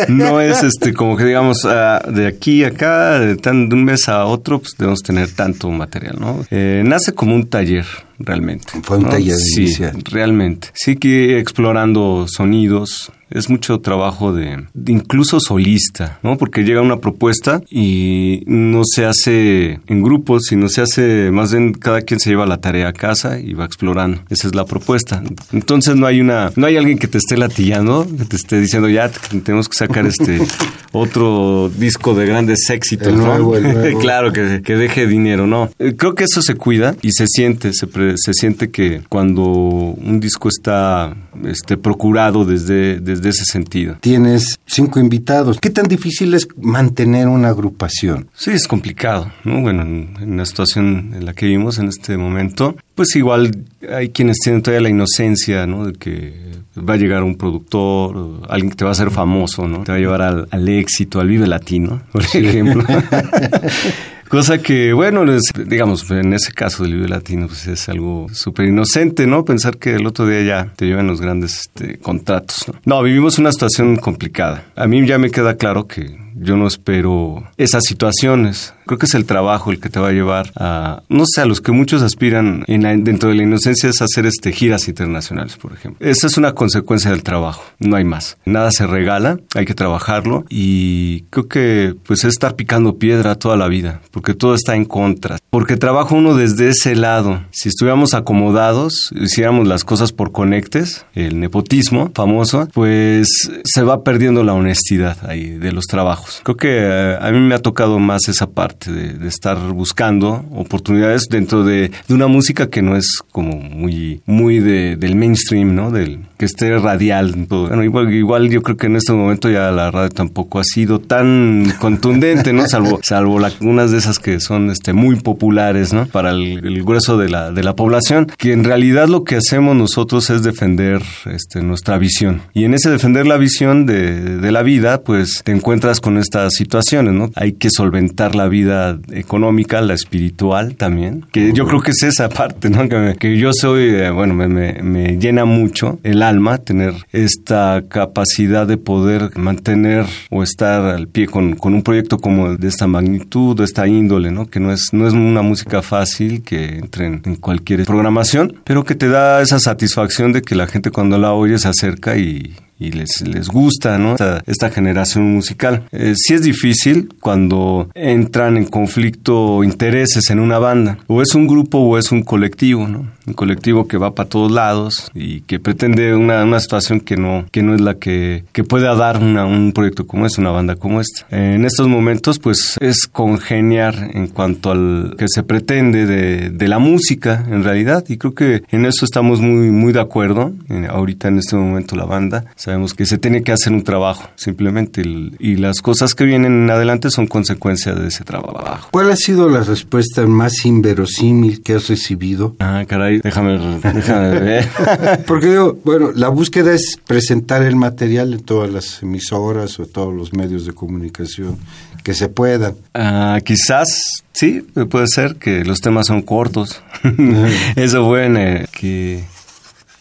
no 0.09 0.41
es 0.41 0.63
este 0.63 0.93
como 0.93 1.15
que 1.15 1.23
digamos 1.23 1.59
ah, 1.65 2.01
de 2.13 2.27
aquí 2.27 2.65
a 2.65 2.71
acá, 2.71 3.19
de, 3.19 3.37
tan, 3.37 3.69
de 3.69 3.75
un 3.75 3.85
mes 3.85 4.09
a 4.09 4.25
otro, 4.25 4.59
pues 4.59 4.75
debemos 4.77 5.01
tener 5.01 5.31
tanto 5.31 5.69
material, 5.69 6.17
¿no? 6.19 6.40
Eh, 6.49 6.81
nace 6.85 7.13
como 7.13 7.35
un 7.35 7.47
taller 7.49 7.85
realmente. 8.19 8.67
Fue 8.83 8.97
un 8.97 9.03
¿no? 9.03 9.09
taller 9.09 9.35
Sí, 9.37 9.61
inicial. 9.63 10.01
realmente. 10.11 10.69
Sí 10.73 10.95
que 10.95 11.39
explorando 11.39 12.25
sonidos, 12.27 13.11
es 13.29 13.49
mucho 13.49 13.79
trabajo 13.79 14.33
de, 14.33 14.65
de 14.73 14.91
incluso 14.91 15.39
solista, 15.39 16.19
¿no? 16.21 16.37
Porque 16.37 16.63
llega 16.65 16.81
una 16.81 16.97
propuesta 16.99 17.61
y 17.71 18.43
no 18.45 18.81
se 18.83 19.05
hace 19.05 19.79
en 19.87 20.01
grupos, 20.03 20.43
sino 20.49 20.67
se 20.67 20.81
hace 20.81 21.31
más 21.31 21.53
bien 21.53 21.71
cada 21.73 22.01
quien 22.01 22.19
se 22.19 22.29
lleva 22.29 22.45
la 22.45 22.57
tarea 22.57 22.89
a 22.89 22.93
casa 22.93 23.39
y 23.39 23.53
va 23.53 23.63
explorando. 23.63 24.21
Esa 24.29 24.47
es 24.49 24.55
la 24.55 24.65
propuesta. 24.65 25.23
Entonces 25.53 25.95
no 25.95 26.07
hay 26.07 26.19
una, 26.19 26.51
no 26.57 26.67
hay 26.67 26.75
alguien 26.75 26.97
que 26.99 27.07
te 27.07 27.19
esté 27.19 27.37
latillando, 27.37 28.05
que 28.17 28.25
te 28.25 28.35
esté 28.35 28.59
diciendo 28.59 28.89
ya 28.89 29.07
te- 29.09 29.39
tenemos 29.39 29.69
que 29.69 29.77
sacar 29.77 30.05
este 30.07 30.39
otro 30.91 31.69
disco 31.77 32.13
de 32.13 32.25
grandes 32.25 32.69
éxitos, 32.69 33.07
El 33.07 33.17
¿no? 33.17 33.27
nuevo, 33.27 33.55
el 33.55 33.63
nuevo. 33.73 33.99
claro 33.99 34.33
que, 34.33 34.61
que 34.61 34.75
deje 34.75 35.07
dinero, 35.07 35.47
no. 35.47 35.69
Eh, 35.79 35.93
Creo 35.97 36.15
que 36.15 36.25
eso 36.25 36.41
se 36.41 36.55
cuida 36.55 36.95
y 37.01 37.11
se 37.13 37.27
siente, 37.27 37.71
se, 37.73 37.87
pre- 37.87 38.10
se 38.17 38.33
siente 38.33 38.71
que 38.71 39.01
cuando 39.09 39.43
un 39.43 40.19
disco 40.19 40.49
está 40.49 41.15
este, 41.43 41.77
procurado 41.77 42.45
desde, 42.45 42.99
desde 42.99 43.29
ese 43.29 43.45
sentido. 43.45 43.97
Tienes 44.01 44.59
cinco 44.65 44.99
invitados. 44.99 45.59
¿Qué 45.59 45.69
tan 45.69 45.87
difícil 45.87 46.33
es 46.33 46.47
mantener 46.57 47.27
una 47.27 47.49
agrupación? 47.49 48.29
Sí, 48.33 48.51
es 48.51 48.67
complicado, 48.67 49.31
¿no? 49.43 49.61
Bueno, 49.61 49.83
en, 49.83 50.13
en 50.19 50.37
la 50.37 50.45
situación 50.45 51.13
en 51.13 51.25
la 51.25 51.33
que 51.33 51.45
vivimos 51.45 51.79
en 51.79 51.87
este 51.87 52.17
momento, 52.17 52.75
pues 52.95 53.15
igual 53.15 53.51
hay 53.89 54.09
quienes 54.09 54.37
tienen 54.39 54.61
todavía 54.61 54.81
la 54.83 54.89
inocencia, 54.89 55.65
¿no? 55.67 55.85
De 55.85 55.93
que 55.93 56.51
va 56.77 56.93
a 56.93 56.97
llegar 56.97 57.23
un 57.23 57.35
productor, 57.35 58.41
alguien 58.49 58.69
que 58.69 58.75
te 58.75 58.83
va 58.83 58.91
a 58.91 58.93
hacer 58.93 59.11
famoso, 59.11 59.67
¿no? 59.67 59.83
Te 59.83 59.91
va 59.91 59.97
a 59.97 60.01
llevar 60.01 60.21
al, 60.21 60.47
al 60.51 60.69
éxito, 60.69 61.19
al 61.19 61.27
Vive 61.27 61.47
Latino, 61.47 62.01
por 62.11 62.23
ejemplo. 62.23 62.83
Cosa 64.31 64.59
que, 64.61 64.93
bueno, 64.93 65.29
es- 65.31 65.51
digamos, 65.67 66.09
en 66.09 66.31
ese 66.31 66.53
caso 66.53 66.83
del 66.83 66.93
Vive 66.95 67.09
Latino, 67.09 67.47
pues 67.47 67.67
es 67.67 67.89
algo 67.89 68.27
súper 68.31 68.65
inocente, 68.67 69.27
¿no? 69.27 69.43
Pensar 69.43 69.77
que 69.77 69.95
el 69.95 70.07
otro 70.07 70.25
día 70.25 70.41
ya 70.41 70.73
te 70.73 70.85
llevan 70.85 71.07
los 71.07 71.19
grandes 71.19 71.59
este, 71.67 71.97
contratos, 71.97 72.65
¿no? 72.69 72.75
No, 72.85 73.03
vivimos 73.03 73.39
una 73.39 73.51
situación 73.51 73.97
complicada. 73.97 74.63
A 74.77 74.87
mí 74.87 75.05
ya 75.05 75.17
me 75.17 75.29
queda 75.31 75.57
claro 75.57 75.85
que 75.85 76.17
yo 76.35 76.57
no 76.57 76.67
espero 76.67 77.43
esas 77.57 77.83
situaciones. 77.85 78.73
Creo 78.85 78.97
que 78.97 79.05
es 79.05 79.13
el 79.13 79.25
trabajo 79.25 79.71
el 79.71 79.79
que 79.79 79.89
te 79.89 79.99
va 79.99 80.09
a 80.09 80.11
llevar 80.11 80.51
a, 80.55 81.03
no 81.07 81.23
sé, 81.25 81.41
a 81.41 81.45
los 81.45 81.61
que 81.61 81.71
muchos 81.71 82.01
aspiran 82.01 82.65
en 82.67 82.83
la- 82.83 82.95
dentro 82.97 83.29
de 83.29 83.35
la 83.35 83.43
inocencia 83.43 83.89
es 83.89 84.01
hacer 84.01 84.25
este 84.25 84.51
giras 84.51 84.87
internacionales, 84.87 85.55
por 85.55 85.71
ejemplo. 85.73 86.05
Esa 86.05 86.27
es 86.27 86.37
una 86.37 86.53
consecuencia 86.53 87.11
del 87.11 87.23
trabajo, 87.23 87.63
no 87.79 87.95
hay 87.95 88.03
más. 88.03 88.37
Nada 88.45 88.69
se 88.71 88.87
regala, 88.87 89.39
hay 89.55 89.65
que 89.65 89.73
trabajarlo 89.75 90.45
y 90.49 91.21
creo 91.29 91.47
que 91.47 91.95
pues 92.05 92.19
es 92.25 92.31
estar 92.33 92.55
picando 92.55 92.97
piedra 92.97 93.35
toda 93.35 93.55
la 93.55 93.67
vida, 93.67 94.01
porque 94.11 94.33
todo 94.33 94.55
está 94.55 94.75
en 94.75 94.85
contra. 94.85 95.37
Porque 95.49 95.77
trabaja 95.77 96.15
uno 96.15 96.35
desde 96.35 96.69
ese 96.69 96.95
lado. 96.95 97.43
Si 97.51 97.69
estuviéramos 97.69 98.13
acomodados, 98.13 99.11
hiciéramos 99.15 99.67
las 99.67 99.83
cosas 99.83 100.11
por 100.11 100.31
conectes, 100.31 101.05
el 101.13 101.39
nepotismo 101.39 102.11
famoso, 102.13 102.67
pues 102.73 103.27
se 103.63 103.83
va 103.83 104.03
perdiendo 104.03 104.43
la 104.43 104.53
honestidad 104.53 105.17
ahí 105.29 105.49
de 105.51 105.71
los 105.71 105.85
trabajos. 105.85 106.20
Creo 106.43 106.57
que 106.57 106.67
eh, 106.79 107.17
a 107.19 107.31
mí 107.31 107.39
me 107.39 107.55
ha 107.55 107.59
tocado 107.59 107.99
más 107.99 108.27
esa 108.27 108.47
parte 108.49 108.91
de, 108.91 109.13
de 109.13 109.27
estar 109.27 109.57
buscando 109.73 110.45
oportunidades 110.51 111.27
dentro 111.29 111.63
de, 111.63 111.91
de 112.07 112.13
una 112.13 112.27
música 112.27 112.69
que 112.69 112.81
no 112.81 112.95
es 112.95 113.19
como 113.31 113.55
muy, 113.57 114.21
muy 114.25 114.59
de- 114.59 114.95
del 114.95 115.15
mainstream, 115.15 115.75
¿no? 115.75 115.91
Del 115.91 116.19
que 116.41 116.45
esté 116.45 116.75
radial. 116.79 117.35
Bueno, 117.47 117.83
igual, 117.83 118.11
igual 118.11 118.49
yo 118.49 118.63
creo 118.63 118.75
que 118.75 118.87
en 118.87 118.95
este 118.95 119.13
momento 119.13 119.47
ya 119.47 119.69
la 119.69 119.91
radio 119.91 120.09
tampoco 120.09 120.57
ha 120.59 120.63
sido 120.63 120.97
tan 120.97 121.71
contundente, 121.77 122.51
¿no? 122.51 122.67
Salvo, 122.67 122.99
salvo 123.03 123.39
la- 123.39 123.51
unas 123.61 123.91
de 123.91 123.99
esas 123.99 124.17
que 124.17 124.39
son 124.39 124.71
este, 124.71 124.93
muy 124.93 125.17
populares, 125.17 125.93
¿no? 125.93 126.07
Para 126.07 126.31
el, 126.31 126.65
el 126.65 126.83
grueso 126.83 127.15
de 127.19 127.29
la, 127.29 127.51
de 127.51 127.61
la 127.61 127.75
población, 127.75 128.25
que 128.39 128.53
en 128.53 128.63
realidad 128.63 129.07
lo 129.07 129.23
que 129.23 129.35
hacemos 129.35 129.75
nosotros 129.75 130.31
es 130.31 130.41
defender 130.41 131.03
este, 131.31 131.61
nuestra 131.61 131.99
visión. 131.99 132.41
Y 132.55 132.63
en 132.63 132.73
ese 132.73 132.89
defender 132.89 133.27
la 133.27 133.37
visión 133.37 133.85
de, 133.85 134.37
de 134.39 134.51
la 134.51 134.63
vida, 134.63 135.01
pues 135.03 135.41
te 135.43 135.51
encuentras 135.51 135.99
con 135.99 136.17
estas 136.17 136.53
situaciones, 136.55 137.13
¿no? 137.13 137.29
Hay 137.35 137.51
que 137.51 137.69
solventar 137.69 138.33
la 138.33 138.47
vida 138.47 138.97
económica, 139.11 139.79
la 139.81 139.93
espiritual 139.93 140.73
también, 140.75 141.23
que 141.31 141.53
yo 141.53 141.67
creo 141.67 141.81
que 141.81 141.91
es 141.91 142.01
esa 142.01 142.29
parte, 142.29 142.71
¿no? 142.71 142.89
Que, 142.89 142.97
me- 142.97 143.15
que 143.15 143.37
yo 143.37 143.53
soy, 143.53 143.83
eh, 143.89 144.09
bueno, 144.09 144.33
me, 144.33 144.47
me- 144.47 144.81
me 144.81 145.17
llena 145.19 145.45
mucho 145.45 145.99
el 146.03 146.23
alma 146.31 146.57
tener 146.57 146.93
esta 147.11 147.83
capacidad 147.87 148.65
de 148.65 148.77
poder 148.77 149.37
mantener 149.37 150.05
o 150.29 150.43
estar 150.43 150.83
al 150.85 151.07
pie 151.07 151.27
con, 151.27 151.55
con 151.55 151.73
un 151.73 151.83
proyecto 151.83 152.17
como 152.17 152.55
de 152.55 152.67
esta 152.67 152.87
magnitud, 152.87 153.57
de 153.57 153.65
esta 153.65 153.87
índole, 153.87 154.31
¿no? 154.31 154.47
Que 154.47 154.59
no 154.59 154.71
es, 154.71 154.89
no 154.93 155.07
es 155.07 155.13
una 155.13 155.41
música 155.41 155.81
fácil 155.81 156.41
que 156.41 156.77
entre 156.77 157.05
en, 157.05 157.35
cualquier 157.35 157.85
programación, 157.85 158.55
pero 158.63 158.83
que 158.83 158.95
te 158.95 159.09
da 159.09 159.41
esa 159.41 159.59
satisfacción 159.59 160.31
de 160.31 160.41
que 160.41 160.55
la 160.55 160.67
gente 160.67 160.91
cuando 160.91 161.17
la 161.17 161.33
oye 161.33 161.57
se 161.59 161.67
acerca 161.67 162.17
y, 162.17 162.55
les, 162.79 163.21
les 163.21 163.47
gusta, 163.47 163.99
¿no? 163.99 164.13
Esta, 164.13 164.41
esta 164.47 164.71
generación 164.71 165.35
musical. 165.35 165.83
Eh, 165.91 166.13
sí 166.15 166.33
es 166.33 166.41
difícil 166.41 167.09
cuando 167.19 167.91
entran 167.93 168.57
en 168.57 168.65
conflicto 168.65 169.63
intereses 169.63 170.31
en 170.31 170.39
una 170.39 170.57
banda. 170.57 170.97
O 171.05 171.21
es 171.21 171.35
un 171.35 171.45
grupo 171.45 171.77
o 171.77 171.99
es 171.99 172.11
un 172.11 172.23
colectivo, 172.23 172.87
¿no? 172.87 173.05
Un 173.27 173.33
colectivo 173.33 173.87
que 173.87 173.97
va 173.97 174.15
para 174.15 174.27
todos 174.29 174.51
lados 174.51 175.09
y 175.13 175.41
que 175.41 175.59
pretende 175.59 176.15
una, 176.15 176.43
una 176.43 176.59
situación 176.59 176.99
que 176.99 177.17
no, 177.17 177.45
que 177.51 177.61
no 177.61 177.75
es 177.75 177.81
la 177.81 177.95
que, 177.95 178.43
que 178.51 178.63
pueda 178.63 178.95
dar 178.95 179.21
una- 179.21 179.45
un 179.45 179.71
proyecto 179.73 180.07
como 180.07 180.25
este, 180.25 180.41
una 180.41 180.51
banda 180.51 180.75
como 180.75 180.99
esta. 181.01 181.25
En 181.29 181.65
estos 181.65 181.87
momentos, 181.87 182.39
pues, 182.39 182.77
es 182.81 183.07
congeniar 183.07 184.09
en 184.13 184.27
cuanto 184.27 184.71
al 184.71 185.15
que 185.17 185.25
se 185.27 185.43
pretende 185.43 186.05
de, 186.05 186.49
de 186.49 186.67
la 186.67 186.79
música, 186.79 187.45
en 187.49 187.63
realidad. 187.63 188.03
Y 188.07 188.17
creo 188.17 188.33
que 188.33 188.63
en 188.71 188.85
eso 188.85 189.05
estamos 189.05 189.39
muy, 189.41 189.69
muy 189.71 189.93
de 189.93 190.01
acuerdo. 190.01 190.51
Eh, 190.69 190.87
ahorita 190.89 191.27
en 191.27 191.37
este 191.39 191.55
momento 191.55 191.95
la 191.95 192.05
banda, 192.05 192.45
sabemos 192.55 192.93
que 192.93 193.05
se 193.05 193.17
tiene 193.17 193.43
que 193.43 193.51
hacer 193.51 193.73
un 193.73 193.83
trabajo, 193.83 194.29
simplemente. 194.35 195.01
el- 195.01 195.35
y 195.39 195.55
las 195.57 195.81
cosas 195.81 196.15
que 196.15 196.23
vienen 196.25 196.69
adelante 196.69 197.09
son 197.11 197.27
consecuencia 197.27 197.93
de 197.93 198.07
ese 198.07 198.23
trabajo. 198.23 198.87
¿Cuál 198.91 199.11
ha 199.11 199.15
sido 199.15 199.47
la 199.49 199.61
respuesta 199.63 200.25
más 200.27 200.65
inverosímil 200.65 201.61
que 201.61 201.73
has 201.75 201.87
recibido? 201.87 202.55
Ah, 202.59 202.83
caray, 202.87 203.10
déjame, 203.19 203.79
déjame 203.93 204.39
ver. 204.39 204.69
Porque 205.27 205.47
digo, 205.47 205.77
bueno, 205.83 206.11
la 206.15 206.29
búsqueda 206.29 206.73
es 206.73 206.97
presentar 207.05 207.61
el 207.63 207.75
material 207.75 208.33
en 208.33 208.39
todas 208.43 208.71
las 208.71 209.01
emisoras 209.03 209.79
o 209.79 209.85
todos 209.85 210.13
los 210.13 210.33
medios 210.33 210.65
de 210.65 210.73
comunicación 210.73 211.57
que 212.03 212.13
se 212.13 212.29
puedan. 212.29 212.75
Ah, 212.93 213.39
quizás 213.43 214.23
sí, 214.33 214.65
puede 214.89 215.07
ser 215.07 215.35
que 215.35 215.63
los 215.65 215.81
temas 215.81 216.07
son 216.07 216.21
cortos. 216.21 216.81
Eso 217.75 218.05
fue 218.05 218.25
en, 218.25 218.37
eh, 218.37 218.65
que 218.71 219.23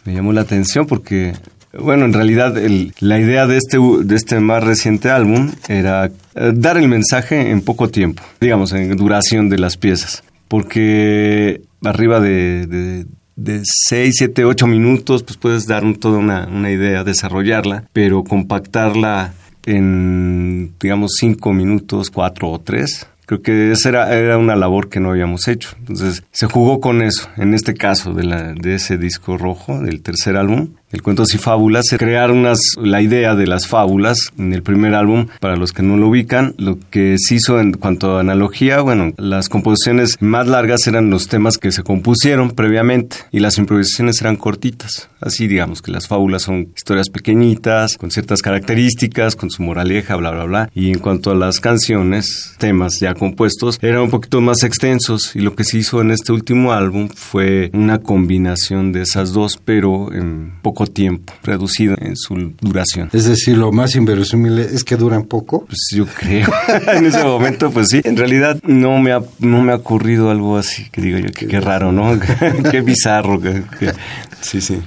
me 0.05 0.15
llamó 0.15 0.33
la 0.33 0.41
atención 0.41 0.87
porque, 0.87 1.35
bueno, 1.79 2.07
en 2.07 2.13
realidad 2.15 2.57
el- 2.57 2.95
la 3.01 3.19
idea 3.21 3.47
de 3.47 3.59
este, 3.59 3.79
de 4.03 4.17
este 4.17 4.41
más 4.41 4.65
reciente 4.65 5.11
álbum 5.11 5.53
era 5.69 6.07
eh, 6.07 6.53
dar 6.55 6.79
el 6.79 6.89
mensaje 6.89 7.51
en 7.51 7.61
poco 7.61 7.89
tiempo, 7.91 8.23
digamos, 8.41 8.73
en 8.73 8.97
duración 8.97 9.49
de 9.51 9.59
las 9.59 9.77
piezas. 9.77 10.23
Porque 10.49 11.61
arriba 11.85 12.21
de... 12.21 12.67
de 12.67 13.07
de 13.37 13.63
6, 13.65 14.17
7, 14.19 14.45
8 14.45 14.67
minutos, 14.67 15.23
pues 15.23 15.39
puedes 15.39 15.67
dar 15.67 15.83
un- 15.83 15.95
toda 15.95 16.19
una, 16.19 16.47
una 16.47 16.71
idea, 16.71 17.05
desarrollarla, 17.05 17.85
pero 17.95 18.23
compactarla 18.23 19.33
en, 19.65 20.73
digamos, 20.79 21.13
5 21.19 21.53
minutos, 21.55 22.11
4 22.11 22.51
o 22.51 22.59
3. 22.61 23.07
Creo 23.25 23.41
que 23.43 23.71
esa 23.73 23.89
era, 23.89 24.13
era 24.15 24.37
una 24.37 24.57
labor 24.57 24.89
que 24.91 25.01
no 25.01 25.11
habíamos 25.11 25.49
hecho. 25.49 25.71
Entonces, 25.79 26.23
se 26.33 26.47
jugó 26.49 26.81
con 26.81 27.01
eso, 27.01 27.29
en 27.39 27.55
este 27.55 27.73
caso 27.75 28.13
de, 28.13 28.25
la, 28.25 28.53
de 28.53 28.75
ese 28.75 28.99
disco 28.99 29.39
rojo, 29.39 29.81
del 29.81 30.03
tercer 30.03 30.37
álbum. 30.37 30.75
El 30.91 31.03
Cuentos 31.03 31.35
y 31.35 31.39
Fábulas, 31.39 31.85
crear 31.99 32.33
unas, 32.33 32.59
la 32.77 33.01
idea 33.01 33.37
de 33.37 33.47
las 33.47 33.69
fábulas 33.69 34.33
en 34.39 34.53
el 34.53 34.63
primer 34.63 34.95
álbum, 34.95 35.27
para 35.39 35.57
los 35.57 35.73
que 35.73 35.83
no 35.83 35.97
lo 35.97 36.09
ubican, 36.09 36.55
lo 36.59 36.79
que 36.91 37.17
se 37.19 37.37
hizo 37.37 37.61
en 37.61 37.73
cuanto 37.73 38.17
a 38.17 38.21
analogía, 38.21 38.81
bueno, 38.81 39.13
las 39.17 39.49
composiciones 39.49 40.17
más 40.21 40.49
largas 40.49 40.87
eran 40.87 41.11
los 41.11 41.29
temas 41.29 41.59
que 41.59 41.71
se 41.71 41.85
compusieron 41.85 42.51
previamente 42.51 43.17
y 43.31 43.39
las 43.39 43.59
improvisaciones 43.59 44.21
eran 44.21 44.37
cortitas. 44.37 45.09
Así 45.21 45.47
digamos 45.47 45.83
que 45.83 45.93
las 45.93 46.09
fábulas 46.09 46.43
son 46.43 46.73
historias 46.75 47.09
pequeñitas, 47.09 47.97
con 47.97 48.11
ciertas 48.11 48.43
características, 48.43 49.37
con 49.37 49.51
su 49.51 49.63
moraleja, 49.63 50.17
bla, 50.17 50.31
bla, 50.31 50.45
bla. 50.45 50.71
Y 50.75 50.91
en 50.91 50.99
cuanto 50.99 51.31
a 51.31 51.35
las 51.35 51.61
canciones, 51.61 52.57
temas 52.59 52.99
ya 53.01 53.15
compuestos, 53.15 53.79
eran 53.83 54.03
un 54.03 54.11
poquito 54.11 54.41
más 54.41 54.65
extensos 54.65 55.37
y 55.37 55.41
lo 55.41 55.55
que 55.55 55.65
se 55.65 55.79
hizo 55.79 56.01
en 56.01 56.11
este 56.11 56.33
último 56.33 56.73
álbum 56.73 57.09
fue 57.15 57.71
una 57.75 58.01
combinación 58.01 58.93
de 58.93 59.03
esas 59.03 59.33
dos, 59.33 59.61
pero 59.63 60.13
en 60.13 60.53
poco 60.63 60.80
tiempo, 60.87 61.33
reducido 61.43 61.97
en 62.01 62.17
su 62.17 62.53
duración. 62.61 63.09
Es 63.13 63.25
decir, 63.27 63.57
lo 63.59 63.73
más 63.73 63.95
inverosímil 63.97 64.59
es 64.59 64.85
que 64.85 64.97
duran 64.97 65.25
poco. 65.25 65.65
Pues 65.67 65.79
yo 65.95 66.07
creo. 66.07 66.49
en 66.95 67.07
ese 67.07 67.23
momento, 67.25 67.71
pues 67.71 67.89
sí. 67.91 68.01
En 68.05 68.17
realidad 68.17 68.59
no 68.65 68.99
me 68.99 69.13
ha, 69.13 69.21
no 69.39 69.63
me 69.63 69.73
ha 69.73 69.77
ocurrido 69.77 70.31
algo 70.31 70.57
así 70.57 70.89
que 70.91 71.01
digo 71.03 71.19
yo, 71.19 71.31
que 71.33 71.47
qué 71.47 71.61
raro, 71.61 71.93
¿no? 71.93 72.19
qué 72.71 72.81
bizarro. 72.81 73.41
que- 73.41 73.63
que- 73.79 73.93
sí, 74.41 74.61
sí. 74.61 74.79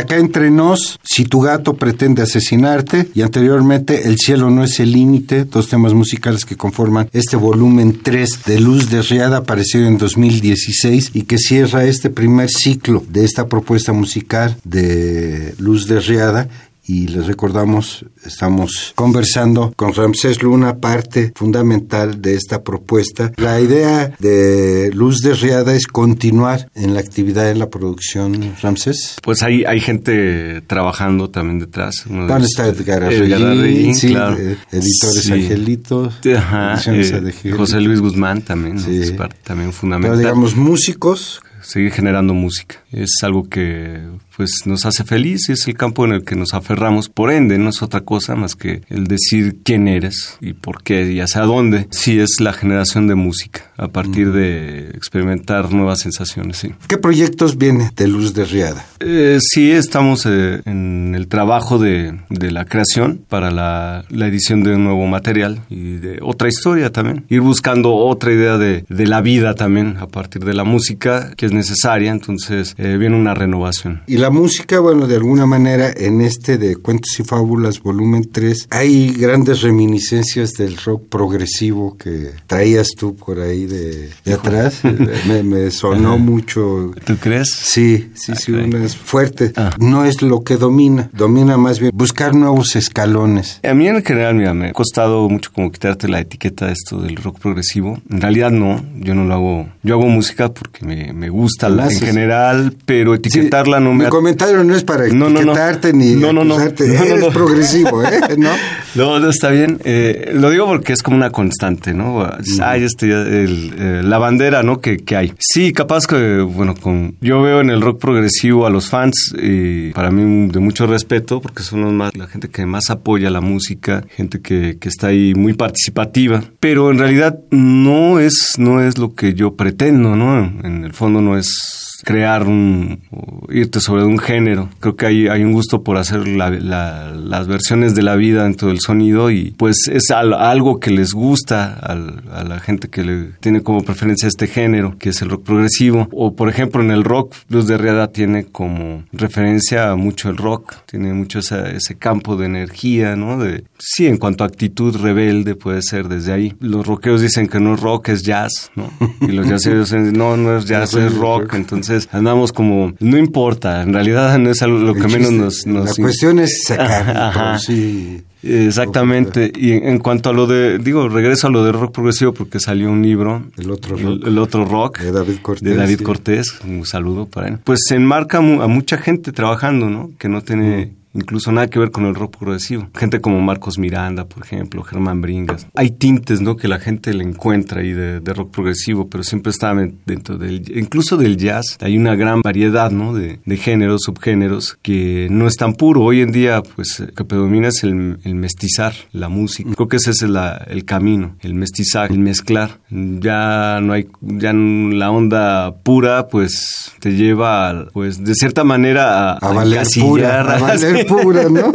Acá 0.00 0.16
entre 0.16 0.50
nos, 0.50 0.98
Si 1.02 1.24
tu 1.24 1.40
gato 1.40 1.74
pretende 1.74 2.22
asesinarte 2.22 3.10
y 3.14 3.20
anteriormente 3.20 4.08
El 4.08 4.16
cielo 4.16 4.50
no 4.50 4.64
es 4.64 4.80
el 4.80 4.92
límite, 4.92 5.44
dos 5.44 5.68
temas 5.68 5.92
musicales 5.92 6.46
que 6.46 6.56
conforman 6.56 7.10
este 7.12 7.36
volumen 7.36 8.00
3 8.02 8.44
de 8.46 8.60
Luz 8.60 8.88
Desriada 8.88 9.38
aparecido 9.38 9.86
en 9.86 9.98
2016 9.98 11.10
y 11.12 11.22
que 11.22 11.36
cierra 11.36 11.84
este 11.84 12.08
primer 12.08 12.48
ciclo 12.48 13.04
de 13.10 13.26
esta 13.26 13.46
propuesta 13.46 13.92
musical 13.92 14.56
de 14.64 15.54
Luz 15.58 15.86
Desriada 15.86 16.48
y 16.90 17.06
les 17.06 17.28
recordamos, 17.28 18.04
estamos 18.26 18.92
conversando 18.96 19.72
con 19.76 19.94
Ramsés 19.94 20.42
Luna, 20.42 20.78
parte 20.78 21.32
fundamental 21.36 22.20
de 22.20 22.34
esta 22.34 22.64
propuesta. 22.64 23.32
La 23.36 23.60
idea 23.60 24.12
de 24.18 24.90
Luz 24.92 25.20
de 25.20 25.34
Riada 25.34 25.72
es 25.72 25.86
continuar 25.86 26.68
en 26.74 26.94
la 26.94 27.00
actividad 27.00 27.44
de 27.44 27.54
la 27.54 27.70
producción, 27.70 28.56
Ramsés. 28.60 29.18
Pues 29.22 29.44
hay, 29.44 29.62
hay 29.64 29.80
gente 29.80 30.62
trabajando 30.62 31.30
también 31.30 31.60
detrás. 31.60 32.06
Uno 32.08 32.26
¿Dónde 32.26 32.46
está 32.46 32.66
Edgar 32.66 33.04
Arregui? 33.04 33.94
Sí, 33.94 34.08
claro. 34.08 34.36
Eh, 34.36 34.56
editores 34.72 35.22
sí. 35.22 35.32
Angelitos. 35.32 36.14
Ajá, 36.36 36.80
eh, 36.86 37.52
José 37.56 37.80
Luis 37.80 38.00
Guzmán 38.00 38.42
también, 38.42 38.80
sí. 38.80 39.00
es 39.00 39.12
parte 39.12 39.36
también 39.44 39.72
fundamental. 39.72 40.18
Pero 40.18 40.28
digamos, 40.28 40.56
músicos 40.56 41.40
seguir 41.62 41.92
generando 41.92 42.34
música. 42.34 42.79
Es 42.92 43.10
algo 43.22 43.48
que 43.48 44.00
pues 44.36 44.62
nos 44.64 44.86
hace 44.86 45.04
feliz 45.04 45.48
y 45.48 45.52
es 45.52 45.68
el 45.68 45.74
campo 45.76 46.04
en 46.06 46.12
el 46.12 46.24
que 46.24 46.34
nos 46.34 46.54
aferramos. 46.54 47.08
Por 47.08 47.30
ende, 47.30 47.58
no 47.58 47.70
es 47.70 47.82
otra 47.82 48.00
cosa 48.00 48.34
más 48.36 48.56
que 48.56 48.82
el 48.88 49.06
decir 49.06 49.58
quién 49.62 49.86
eres 49.86 50.38
y 50.40 50.54
por 50.54 50.82
qué 50.82 51.12
y 51.12 51.20
hacia 51.20 51.42
dónde. 51.42 51.86
Sí, 51.90 52.18
es 52.18 52.40
la 52.40 52.52
generación 52.52 53.06
de 53.06 53.14
música 53.14 53.70
a 53.76 53.88
partir 53.88 54.32
de 54.32 54.90
experimentar 54.90 55.72
nuevas 55.72 56.00
sensaciones. 56.00 56.58
Sí. 56.58 56.74
¿Qué 56.88 56.98
proyectos 56.98 57.56
viene 57.56 57.90
de 57.96 58.08
Luz 58.08 58.34
de 58.34 58.44
Riada? 58.44 58.84
Eh, 59.00 59.38
sí, 59.40 59.70
estamos 59.70 60.26
eh, 60.26 60.60
en 60.64 61.14
el 61.14 61.28
trabajo 61.28 61.78
de, 61.78 62.20
de 62.28 62.50
la 62.50 62.64
creación 62.64 63.24
para 63.28 63.50
la, 63.50 64.04
la, 64.10 64.26
edición 64.26 64.62
de 64.62 64.74
un 64.74 64.84
nuevo 64.84 65.06
material 65.06 65.62
y 65.70 65.96
de 65.96 66.18
otra 66.22 66.48
historia 66.48 66.92
también. 66.92 67.24
Ir 67.28 67.40
buscando 67.40 67.94
otra 67.94 68.32
idea 68.32 68.58
de, 68.58 68.84
de 68.88 69.06
la 69.06 69.20
vida 69.20 69.54
también 69.54 69.96
a 69.98 70.06
partir 70.06 70.44
de 70.44 70.54
la 70.54 70.64
música 70.64 71.32
que 71.36 71.46
es 71.46 71.52
necesaria. 71.52 72.10
Entonces 72.10 72.74
eh, 72.82 72.96
viene 72.96 73.16
una 73.16 73.34
renovación. 73.34 74.02
Y 74.06 74.16
la 74.16 74.30
música, 74.30 74.80
bueno, 74.80 75.06
de 75.06 75.16
alguna 75.16 75.44
manera 75.44 75.92
en 75.94 76.22
este 76.22 76.56
de 76.56 76.76
Cuentos 76.76 77.20
y 77.20 77.24
Fábulas, 77.24 77.82
volumen 77.82 78.30
3, 78.32 78.68
hay 78.70 79.12
grandes 79.12 79.60
reminiscencias 79.60 80.52
del 80.52 80.78
rock 80.78 81.06
progresivo 81.10 81.98
que 81.98 82.30
traías 82.46 82.92
tú 82.96 83.14
por 83.16 83.40
ahí 83.40 83.66
de, 83.66 84.08
de 84.24 84.32
atrás. 84.32 84.80
me, 85.28 85.42
me, 85.42 85.70
sonó 85.70 86.16
mucho. 86.16 86.92
¿Tú 87.04 87.16
crees? 87.18 87.50
Sí, 87.50 88.10
sí, 88.14 88.32
sí, 88.34 88.52
una 88.52 88.82
es 88.82 88.96
fuerte. 88.96 89.52
Ah. 89.56 89.74
No 89.78 90.06
es 90.06 90.22
lo 90.22 90.42
que 90.42 90.56
domina, 90.56 91.10
domina 91.12 91.58
más 91.58 91.80
bien 91.80 91.90
buscar 91.94 92.34
nuevos 92.34 92.76
escalones. 92.76 93.60
A 93.62 93.74
mí 93.74 93.86
en 93.88 94.02
general, 94.02 94.34
mira, 94.36 94.54
me 94.54 94.68
ha 94.70 94.72
costado 94.72 95.28
mucho 95.28 95.52
como 95.52 95.70
quitarte 95.70 96.08
la 96.08 96.20
etiqueta 96.20 96.66
de 96.66 96.72
esto 96.72 97.00
del 97.00 97.16
rock 97.16 97.40
progresivo. 97.40 98.00
En 98.08 98.22
realidad 98.22 98.50
no, 98.50 98.82
yo 98.96 99.14
no 99.14 99.26
lo 99.26 99.34
hago. 99.34 99.68
Yo 99.82 99.96
hago 99.96 100.06
música 100.06 100.48
porque 100.48 100.86
me, 100.86 101.12
me 101.12 101.28
gusta 101.28 101.68
la, 101.68 101.88
en 101.88 102.00
general, 102.00 102.69
pero 102.84 103.14
etiquetarla 103.14 103.78
sí, 103.78 103.84
no 103.84 103.94
me... 103.94 104.04
Mi 104.04 104.10
comentario 104.10 104.62
no 104.64 104.74
es 104.74 104.84
para 104.84 105.08
no, 105.08 105.28
etiquetarte 105.28 105.92
no, 105.92 105.98
no. 105.98 106.04
ni 106.04 106.14
no, 106.14 106.32
no, 106.32 106.44
no. 106.44 106.54
acusarte. 106.54 106.88
No, 106.88 106.94
no, 106.94 107.04
Eres 107.04 107.24
progresivo, 107.32 108.04
¿eh? 108.04 108.20
¿No? 108.38 108.50
No, 108.94 109.28
está 109.28 109.50
bien. 109.50 109.78
Eh, 109.84 110.32
lo 110.34 110.50
digo 110.50 110.66
porque 110.66 110.92
es 110.92 111.02
como 111.02 111.16
una 111.16 111.30
constante, 111.30 111.94
¿no? 111.94 112.28
Ay, 112.62 112.84
este, 112.84 113.06
el, 113.06 113.74
eh, 113.78 114.00
la 114.02 114.18
bandera, 114.18 114.62
¿no? 114.62 114.80
Que, 114.80 114.98
que, 114.98 115.16
hay. 115.16 115.32
Sí, 115.38 115.72
capaz 115.72 116.06
que, 116.06 116.40
bueno, 116.40 116.74
con 116.74 117.16
yo 117.20 117.42
veo 117.42 117.60
en 117.60 117.70
el 117.70 117.80
rock 117.80 118.00
progresivo 118.00 118.66
a 118.66 118.70
los 118.70 118.88
fans, 118.88 119.34
y 119.40 119.92
para 119.92 120.10
mí 120.10 120.48
de 120.48 120.60
mucho 120.60 120.86
respeto, 120.86 121.40
porque 121.40 121.62
son 121.62 121.82
los 121.82 121.92
más, 121.92 122.16
la 122.16 122.26
gente 122.26 122.48
que 122.48 122.66
más 122.66 122.90
apoya 122.90 123.30
la 123.30 123.40
música, 123.40 124.04
gente 124.16 124.40
que, 124.40 124.78
que 124.80 124.88
está 124.88 125.08
ahí 125.08 125.34
muy 125.34 125.54
participativa, 125.54 126.42
pero 126.58 126.90
en 126.90 126.98
realidad 126.98 127.38
no 127.50 128.18
es, 128.18 128.54
no 128.58 128.82
es 128.82 128.98
lo 128.98 129.14
que 129.14 129.34
yo 129.34 129.54
pretendo, 129.54 130.16
¿no? 130.16 130.44
En 130.64 130.84
el 130.84 130.92
fondo 130.92 131.20
no 131.20 131.38
es 131.38 131.89
crear 132.04 132.46
un, 132.46 133.00
irte 133.48 133.80
sobre 133.80 134.04
un 134.04 134.18
género. 134.18 134.68
Creo 134.80 134.96
que 134.96 135.06
hay, 135.06 135.28
hay 135.28 135.42
un 135.42 135.52
gusto 135.52 135.82
por 135.82 135.96
hacer 135.96 136.26
la, 136.26 136.50
la, 136.50 137.12
las 137.12 137.48
versiones 137.48 137.94
de 137.94 138.02
la 138.02 138.16
vida 138.16 138.44
dentro 138.44 138.68
del 138.68 138.80
sonido 138.80 139.30
y 139.30 139.52
pues 139.56 139.88
es 139.88 140.10
al, 140.10 140.32
algo 140.34 140.80
que 140.80 140.90
les 140.90 141.12
gusta 141.12 141.74
al, 141.74 142.22
a 142.32 142.44
la 142.44 142.60
gente 142.60 142.88
que 142.88 143.04
le 143.04 143.24
tiene 143.40 143.62
como 143.62 143.82
preferencia 143.82 144.28
este 144.28 144.46
género, 144.46 144.96
que 144.98 145.10
es 145.10 145.22
el 145.22 145.30
rock 145.30 145.44
progresivo. 145.44 146.08
O 146.12 146.34
por 146.34 146.48
ejemplo 146.48 146.82
en 146.82 146.90
el 146.90 147.04
rock, 147.04 147.34
Luz 147.48 147.66
de 147.66 147.78
Riada 147.78 148.08
tiene 148.08 148.44
como 148.44 149.04
referencia 149.12 149.94
mucho 149.96 150.28
el 150.30 150.36
rock, 150.36 150.76
tiene 150.86 151.12
mucho 151.12 151.40
ese, 151.40 151.76
ese 151.76 151.96
campo 151.96 152.36
de 152.36 152.46
energía, 152.46 153.16
¿no? 153.16 153.38
De, 153.38 153.64
sí, 153.78 154.06
en 154.06 154.16
cuanto 154.16 154.44
a 154.44 154.46
actitud 154.46 154.96
rebelde 154.96 155.54
puede 155.54 155.82
ser 155.82 156.08
desde 156.08 156.32
ahí. 156.32 156.54
Los 156.60 156.86
rockeros 156.86 157.20
dicen 157.22 157.48
que 157.48 157.60
no 157.60 157.74
es 157.74 157.80
rock, 157.80 158.08
es 158.08 158.22
jazz, 158.22 158.70
¿no? 158.74 158.90
Y 159.20 159.32
los 159.32 159.46
jazzeros 159.50 159.90
dicen, 159.90 160.12
no, 160.12 160.36
no 160.36 160.56
es 160.56 160.66
jazz, 160.66 160.94
es 160.94 161.14
rock. 161.14 161.54
Entonces 161.54 161.89
andamos 162.12 162.52
como, 162.52 162.92
no 162.98 163.18
importa, 163.18 163.82
en 163.82 163.92
realidad 163.92 164.38
no 164.38 164.50
es 164.50 164.62
algo 164.62 164.78
lo 164.78 164.94
que 164.94 165.08
menos 165.08 165.32
nos, 165.32 165.66
nos... 165.66 165.98
La 165.98 166.04
cuestión 166.04 166.38
es 166.38 166.64
sacar, 166.64 167.58
sí. 167.60 168.24
Exactamente. 168.42 169.52
Y 169.54 169.72
en, 169.72 169.98
cuanto 169.98 170.30
a 170.30 170.32
lo 170.32 170.46
de, 170.46 170.78
digo, 170.78 171.08
regreso 171.08 171.48
a 171.48 171.50
lo 171.50 171.64
de 171.64 171.72
rock 171.72 171.92
progresivo 171.92 172.32
porque 172.32 172.58
salió 172.58 172.90
un 172.90 173.02
libro. 173.02 173.44
El 173.56 173.70
otro 173.70 173.96
rock. 173.96 174.22
El, 174.22 174.28
el 174.28 174.38
otro 174.38 174.64
rock. 174.64 174.98
De 175.00 175.12
David 175.12 175.38
Cortés. 175.42 175.68
De 175.68 175.76
David 175.76 175.98
sí. 175.98 176.04
Cortés. 176.04 176.54
Un 176.64 176.86
saludo 176.86 177.26
para 177.26 177.48
él. 177.48 177.58
Pues 177.62 177.80
se 177.86 177.96
enmarca 177.96 178.38
a 178.38 178.40
mucha 178.40 178.96
gente 178.96 179.32
trabajando, 179.32 179.90
¿no? 179.90 180.10
Que 180.18 180.28
no 180.28 180.42
tiene... 180.42 180.92
incluso 181.14 181.52
nada 181.52 181.68
que 181.68 181.78
ver 181.78 181.90
con 181.90 182.06
el 182.06 182.14
rock 182.14 182.36
progresivo. 182.38 182.88
Gente 182.94 183.20
como 183.20 183.40
Marcos 183.40 183.78
Miranda, 183.78 184.26
por 184.26 184.44
ejemplo, 184.44 184.82
Germán 184.82 185.20
Bringas. 185.20 185.66
Hay 185.74 185.90
tintes, 185.90 186.40
¿no? 186.40 186.56
Que 186.56 186.68
la 186.68 186.78
gente 186.78 187.12
le 187.14 187.24
encuentra 187.24 187.80
ahí 187.80 187.92
de, 187.92 188.20
de 188.20 188.34
rock 188.34 188.50
progresivo, 188.50 189.08
pero 189.08 189.24
siempre 189.24 189.50
está 189.50 189.74
dentro 190.06 190.38
del... 190.38 190.64
Incluso 190.76 191.16
del 191.16 191.36
jazz 191.36 191.78
hay 191.80 191.96
una 191.96 192.14
gran 192.14 192.42
variedad, 192.42 192.90
¿no? 192.90 193.14
De, 193.14 193.40
de 193.44 193.56
géneros, 193.56 194.02
subgéneros, 194.04 194.78
que 194.82 195.28
no 195.30 195.46
es 195.46 195.56
tan 195.56 195.74
puro. 195.74 196.02
Hoy 196.02 196.20
en 196.20 196.32
día, 196.32 196.62
pues, 196.62 197.02
que 197.16 197.24
predomina 197.24 197.68
es 197.68 197.82
el, 197.84 198.18
el 198.24 198.34
mestizar 198.34 198.94
la 199.12 199.28
música. 199.28 199.70
Creo 199.74 199.88
que 199.88 199.96
ese 199.96 200.10
es 200.10 200.22
la, 200.22 200.64
el 200.68 200.84
camino, 200.84 201.36
el 201.40 201.54
mestizaje, 201.54 202.12
el 202.12 202.20
mezclar. 202.20 202.78
Ya 202.90 203.80
no 203.80 203.92
hay... 203.92 204.08
Ya 204.20 204.52
la 204.52 205.10
onda 205.10 205.74
pura, 205.82 206.28
pues, 206.28 206.92
te 207.00 207.14
lleva, 207.14 207.88
pues, 207.92 208.22
de 208.22 208.34
cierta 208.34 208.64
manera 208.64 209.30
a, 209.30 209.32
a, 209.32 209.36
a 209.38 209.52
valer 209.52 209.86
pura, 209.98 210.40
a 210.40 210.58
valer 210.58 210.99
pura, 211.08 211.48
¿no? 211.48 211.72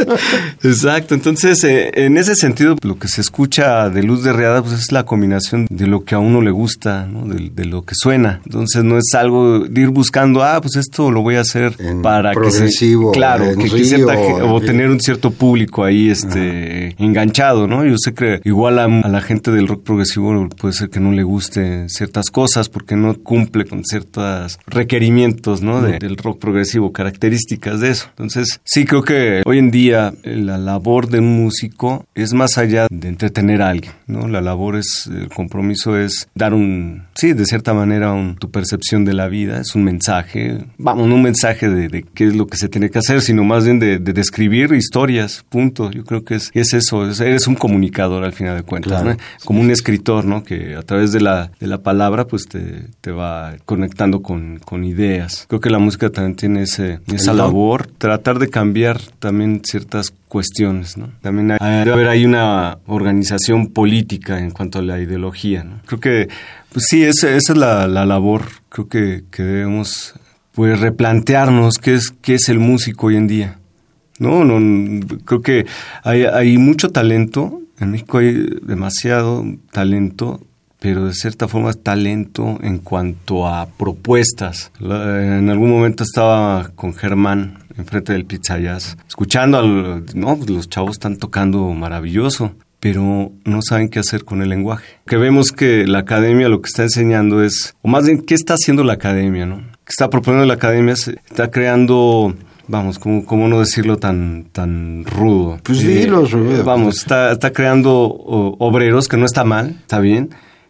Exacto, 0.64 1.16
entonces 1.16 1.64
eh, 1.64 1.92
en 1.94 2.18
ese 2.18 2.36
sentido 2.36 2.76
lo 2.84 2.98
que 2.98 3.08
se 3.08 3.22
escucha 3.22 3.90
de 3.90 4.04
Luz 4.04 4.24
de 4.24 4.34
Riada 4.34 4.62
pues 4.62 4.74
es 4.74 4.92
la 4.92 5.06
combinación 5.06 5.68
de 5.70 5.88
lo 5.88 6.04
que 6.04 6.16
a 6.16 6.20
uno 6.20 6.42
le 6.42 6.52
gusta, 6.52 7.06
¿no? 7.06 7.26
de, 7.28 7.50
de, 7.50 7.66
lo 7.66 7.84
que 7.84 7.96
suena. 7.96 8.42
Entonces 8.46 8.84
no 8.84 8.98
es 8.98 9.14
algo 9.14 9.60
de 9.60 9.82
ir 9.82 9.90
buscando, 9.90 10.44
ah, 10.44 10.60
pues 10.62 10.76
esto 10.76 11.12
lo 11.12 11.22
voy 11.22 11.36
a 11.36 11.42
hacer 11.42 11.74
en 11.80 12.02
para 12.02 12.32
progresivo, 12.32 13.12
que 13.12 13.16
se, 13.16 13.20
claro, 13.20 13.46
que, 13.56 13.64
río, 13.64 13.76
que 13.76 13.84
cierta, 13.84 14.14
o 14.46 14.62
tener 14.62 14.90
un 14.90 15.00
cierto 15.00 15.32
público 15.32 15.84
ahí 15.84 16.10
este 16.10 16.94
Ajá. 16.94 17.04
enganchado, 17.04 17.68
¿no? 17.68 17.86
Yo 17.86 17.98
sé 17.98 18.14
que 18.14 18.42
igual 18.44 18.80
a, 18.80 18.86
a, 18.86 19.10
la 19.10 19.22
gente 19.22 19.52
del 19.52 19.68
rock 19.68 19.84
progresivo 19.84 20.48
puede 20.60 20.74
ser 20.74 20.90
que 20.90 21.00
no 21.00 21.12
le 21.12 21.24
guste 21.24 21.88
ciertas 21.90 22.30
cosas 22.30 22.70
porque 22.70 22.96
no 22.96 23.14
cumple 23.16 23.66
con 23.66 23.84
ciertos 23.84 24.60
requerimientos, 24.68 25.62
¿no? 25.62 25.82
De, 25.82 26.00
del 26.00 26.18
rock 26.18 26.40
progresivo, 26.40 26.92
características 26.92 27.80
de 27.80 27.92
eso. 27.92 28.08
Entonces 28.10 28.60
sí 28.64 28.86
creo 28.86 29.04
que 29.04 29.15
hoy 29.46 29.58
en 29.58 29.72
día 29.72 30.14
la 30.24 30.58
labor 30.58 31.08
de 31.10 31.20
un 31.20 31.44
músico 31.44 32.06
es 32.16 32.34
más 32.34 32.58
allá 32.58 32.88
de 32.90 33.08
entretener 33.08 33.62
a 33.62 33.70
alguien, 33.70 33.94
¿no? 34.08 34.28
La 34.28 34.42
labor 34.42 34.76
es, 34.76 35.10
el 35.14 35.30
compromiso 35.30 35.98
es 35.98 36.30
dar 36.36 36.54
un, 36.54 37.04
sí, 37.16 37.34
de 37.34 37.46
cierta 37.46 37.74
manera, 37.74 38.14
un, 38.14 38.36
tu 38.36 38.52
percepción 38.52 39.06
de 39.06 39.14
la 39.14 39.28
vida, 39.28 39.60
es 39.60 39.76
un 39.76 39.84
mensaje, 39.84 40.66
vamos, 40.78 41.08
no 41.08 41.16
un 41.16 41.24
mensaje 41.24 41.70
de, 41.70 41.88
de, 41.88 42.04
qué 42.04 42.28
es 42.28 42.36
lo 42.36 42.48
que 42.48 42.58
se 42.58 42.70
tiene 42.70 42.90
que 42.90 43.00
hacer, 43.00 43.22
sino 43.22 43.44
más 43.44 43.66
bien 43.66 43.80
de, 43.80 44.00
de 44.00 44.14
describir 44.14 44.74
historias, 44.74 45.44
punto. 45.50 45.92
Yo 45.92 46.04
creo 46.04 46.24
que 46.24 46.36
es, 46.36 46.52
es 46.54 46.74
eso, 46.74 47.10
es, 47.10 47.20
eres 47.20 47.48
un 47.48 47.56
comunicador 47.56 48.24
al 48.24 48.34
final 48.34 48.58
de 48.58 48.64
cuentas, 48.64 49.02
claro. 49.02 49.12
¿no? 49.12 49.18
Como 49.44 49.62
un 49.62 49.72
escritor, 49.72 50.26
¿no? 50.26 50.44
Que 50.44 50.76
a 50.76 50.82
través 50.82 51.12
de 51.12 51.22
la, 51.22 51.52
de 51.60 51.68
la 51.68 51.80
palabra, 51.80 52.28
pues 52.28 52.48
te, 52.48 52.86
te 53.02 53.12
va 53.12 53.56
conectando 53.66 54.22
con, 54.22 54.60
con 54.60 54.84
ideas. 54.84 55.46
Creo 55.48 55.62
que 55.62 55.70
la 55.70 55.80
música 55.80 56.10
también 56.10 56.36
tiene 56.36 56.62
ese, 56.64 57.00
esa 57.14 57.34
labor, 57.34 57.88
tratar 57.88 58.40
de 58.40 58.50
cambiar 58.50 59.00
también 59.20 59.62
ciertas 59.64 60.12
cuestiones, 60.28 60.98
¿no? 60.98 61.10
También 61.22 61.52
hay, 61.52 61.80
debe 61.80 61.94
haber 61.94 62.08
ahí 62.08 62.26
una 62.26 62.80
organización 62.88 63.68
política 63.68 64.40
en 64.40 64.52
cuanto 64.52 64.80
a 64.80 64.82
la 64.82 65.00
ideología, 65.00 65.64
¿no? 65.64 65.82
Creo 65.86 66.00
que, 66.00 66.30
pues 66.72 66.86
sí, 66.90 67.04
esa, 67.04 67.30
es 67.30 67.50
la, 67.50 67.88
la, 67.88 68.06
labor, 68.06 68.44
creo 68.70 68.88
que, 68.88 69.24
debemos, 69.38 70.14
pues, 70.54 70.80
replantearnos 70.80 71.78
qué 71.78 71.96
es, 71.96 72.12
qué 72.22 72.36
es 72.36 72.50
el 72.50 72.60
músico 72.60 73.08
hoy 73.08 73.18
en 73.18 73.28
día. 73.28 73.60
No, 74.20 74.46
no, 74.46 75.06
creo 75.26 75.42
que 75.42 75.66
hay, 76.04 76.24
hay 76.24 76.58
mucho 76.58 76.90
talento, 76.90 77.62
en 77.80 77.92
México 77.92 78.20
hay 78.20 78.48
demasiado 78.62 79.46
talento, 79.72 80.42
pero 80.80 81.06
de 81.06 81.14
cierta 81.14 81.48
forma 81.48 81.74
talento 81.74 82.60
en 82.62 82.78
cuanto 82.78 83.48
a 83.48 83.66
propuestas. 83.66 84.72
En 84.80 85.50
algún 85.50 85.72
momento 85.72 86.04
estaba 86.04 86.70
con 86.76 86.94
Germán 86.94 87.65
enfrente 87.78 88.14
del 88.14 88.26
Pizza 88.26 88.58
Jazz, 88.60 88.98
escuchando 89.08 89.60
a 89.60 90.02
no, 90.14 90.38
pues 90.38 90.50
los 90.50 90.70
chavos 90.70 90.92
están 90.92 91.18
tocando 91.18 91.68
maravilloso 91.70 92.56
pero 92.82 93.32
no 93.46 93.62
saben 93.64 93.90
qué 93.90 93.98
hacer 93.98 94.26
con 94.26 94.44
el 94.44 94.50
lenguaje. 94.50 94.86
Que 95.08 95.18
vemos 95.18 95.52
que 95.52 95.88
la 95.88 96.00
academia 96.00 96.50
lo 96.50 96.62
que 96.62 96.68
está 96.68 96.84
enseñando 96.84 97.44
es, 97.44 97.74
o 97.82 97.88
más 97.88 98.06
bien, 98.06 98.22
¿qué 98.22 98.36
está 98.36 98.54
haciendo 98.54 98.84
la 98.84 98.94
academia? 98.94 99.48
¿no? 99.48 99.58
¿Qué 99.58 99.90
está 99.90 100.08
proponiendo 100.12 100.46
la 100.46 100.54
academia? 100.54 100.94
Está 100.94 101.50
creando 101.50 102.36
vamos, 102.68 103.00
¿cómo, 103.00 103.26
cómo 103.26 103.48
no 103.48 103.60
decirlo 103.60 103.98
tan, 103.98 104.46
tan 104.52 105.04
rudo? 105.06 105.60
Pues 105.64 105.80
dilo, 105.80 106.26
eh, 106.26 106.62
Vamos, 106.64 106.98
está, 106.98 107.32
está 107.32 107.52
creando 107.52 107.92
obreros, 108.04 109.08
que 109.08 109.18
no 109.18 109.26
está 109.26 109.44
mal, 109.44 109.78
está 109.82 110.00
bien, 110.00 110.30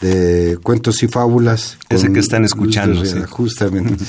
de 0.01 0.57
Cuentos 0.63 1.03
y 1.03 1.07
Fábulas. 1.07 1.77
Ese 1.89 2.11
que 2.11 2.19
están 2.19 2.45
escuchando. 2.45 3.03
Justamente. 3.29 4.03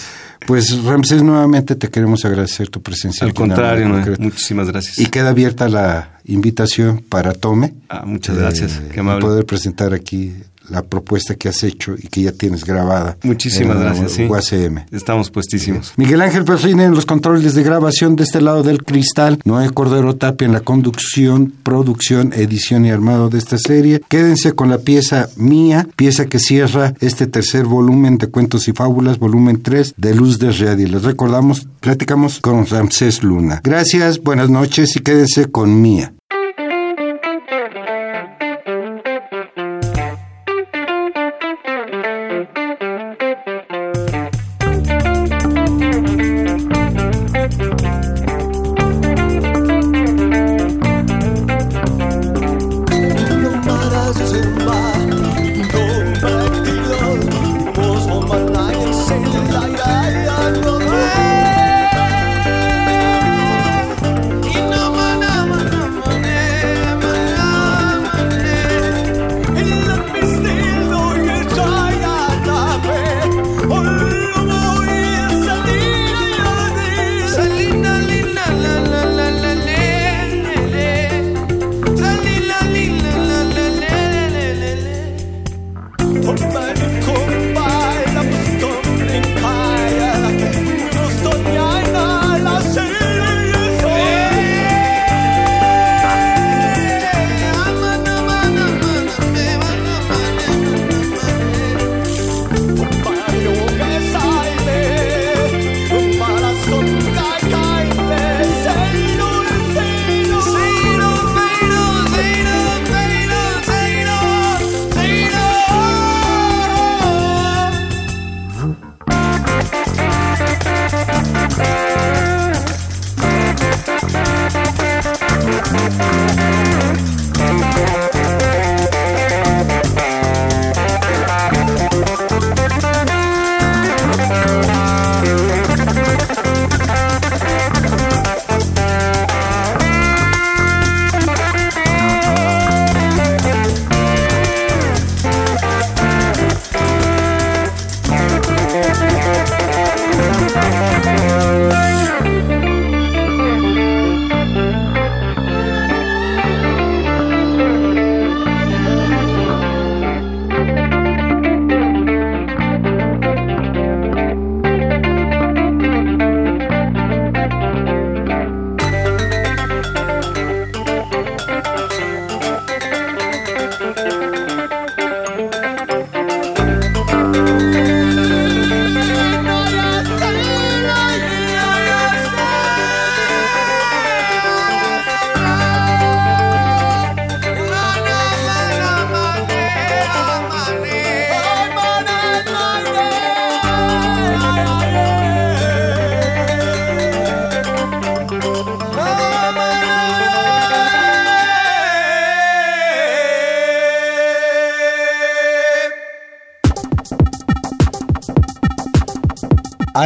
Pues 0.49 0.83
Ramsés, 0.83 1.23
nuevamente 1.23 1.77
te 1.77 1.91
queremos 1.91 2.25
agradecer 2.25 2.71
tu 2.71 2.81
presencia. 2.81 3.27
Al 3.27 3.35
contrario, 3.35 3.87
muchísimas 4.19 4.67
gracias. 4.69 4.99
Y 4.99 5.05
queda 5.11 5.29
abierta 5.29 5.69
la 5.69 6.21
invitación 6.25 7.05
para 7.07 7.35
Tome. 7.35 7.75
Ah, 7.91 8.07
muchas 8.07 8.39
gracias, 8.39 8.77
eh, 8.79 8.89
qué 8.91 9.01
amable. 9.01 9.21
Poder 9.21 9.45
presentar 9.45 9.93
aquí 9.93 10.33
la 10.69 10.83
propuesta 10.83 11.35
que 11.35 11.49
has 11.49 11.63
hecho 11.63 11.95
y 11.97 12.09
que 12.09 12.23
ya 12.23 12.33
tienes 12.33 12.65
grabada. 12.65 13.17
Muchísimas 13.23 13.79
gracias. 13.79 14.13
Sí. 14.13 14.27
UACM. 14.27 14.87
Estamos 14.91 15.31
puestísimos. 15.31 15.93
Miguel 15.97 16.21
Ángel 16.21 16.45
Perfín 16.45 16.81
en 16.81 16.95
los 16.95 17.07
controles 17.07 17.55
de 17.55 17.63
grabación 17.63 18.17
de 18.17 18.25
este 18.25 18.41
lado 18.41 18.63
del 18.63 18.85
cristal. 18.85 19.39
Noé 19.45 19.71
Cordero 19.71 20.17
Tapia 20.17 20.47
en 20.47 20.53
la 20.53 20.61
conducción, 20.61 21.53
producción, 21.63 22.33
edición 22.35 22.85
y 22.85 22.91
armado 22.91 23.29
de 23.29 23.39
esta 23.39 23.59
serie. 23.59 24.01
Quédense 24.09 24.53
con 24.53 24.71
la 24.71 24.79
pieza 24.79 25.29
mía, 25.37 25.89
pieza 25.97 26.27
que 26.27 26.39
cierra 26.39 26.95
este 27.01 27.27
tercer 27.27 27.65
volumen 27.65 28.19
de 28.19 28.29
cuentos 28.29 28.69
y 28.69 28.73
fábulas, 28.73 29.19
volumen 29.19 29.63
3 29.63 29.95
de 29.97 30.15
Luz 30.15 30.39
de 30.39 30.49
Y 30.49 30.87
Les 30.87 31.03
recordamos, 31.03 31.67
platicamos 31.81 32.41
con 32.41 32.67
Ramsés 32.67 33.23
Luna. 33.23 33.61
Gracias, 33.63 34.21
buenas 34.23 34.51
noches 34.51 34.97
y 34.97 35.01
quédense 35.01 35.47
con 35.47 35.81
mía. 35.81 36.13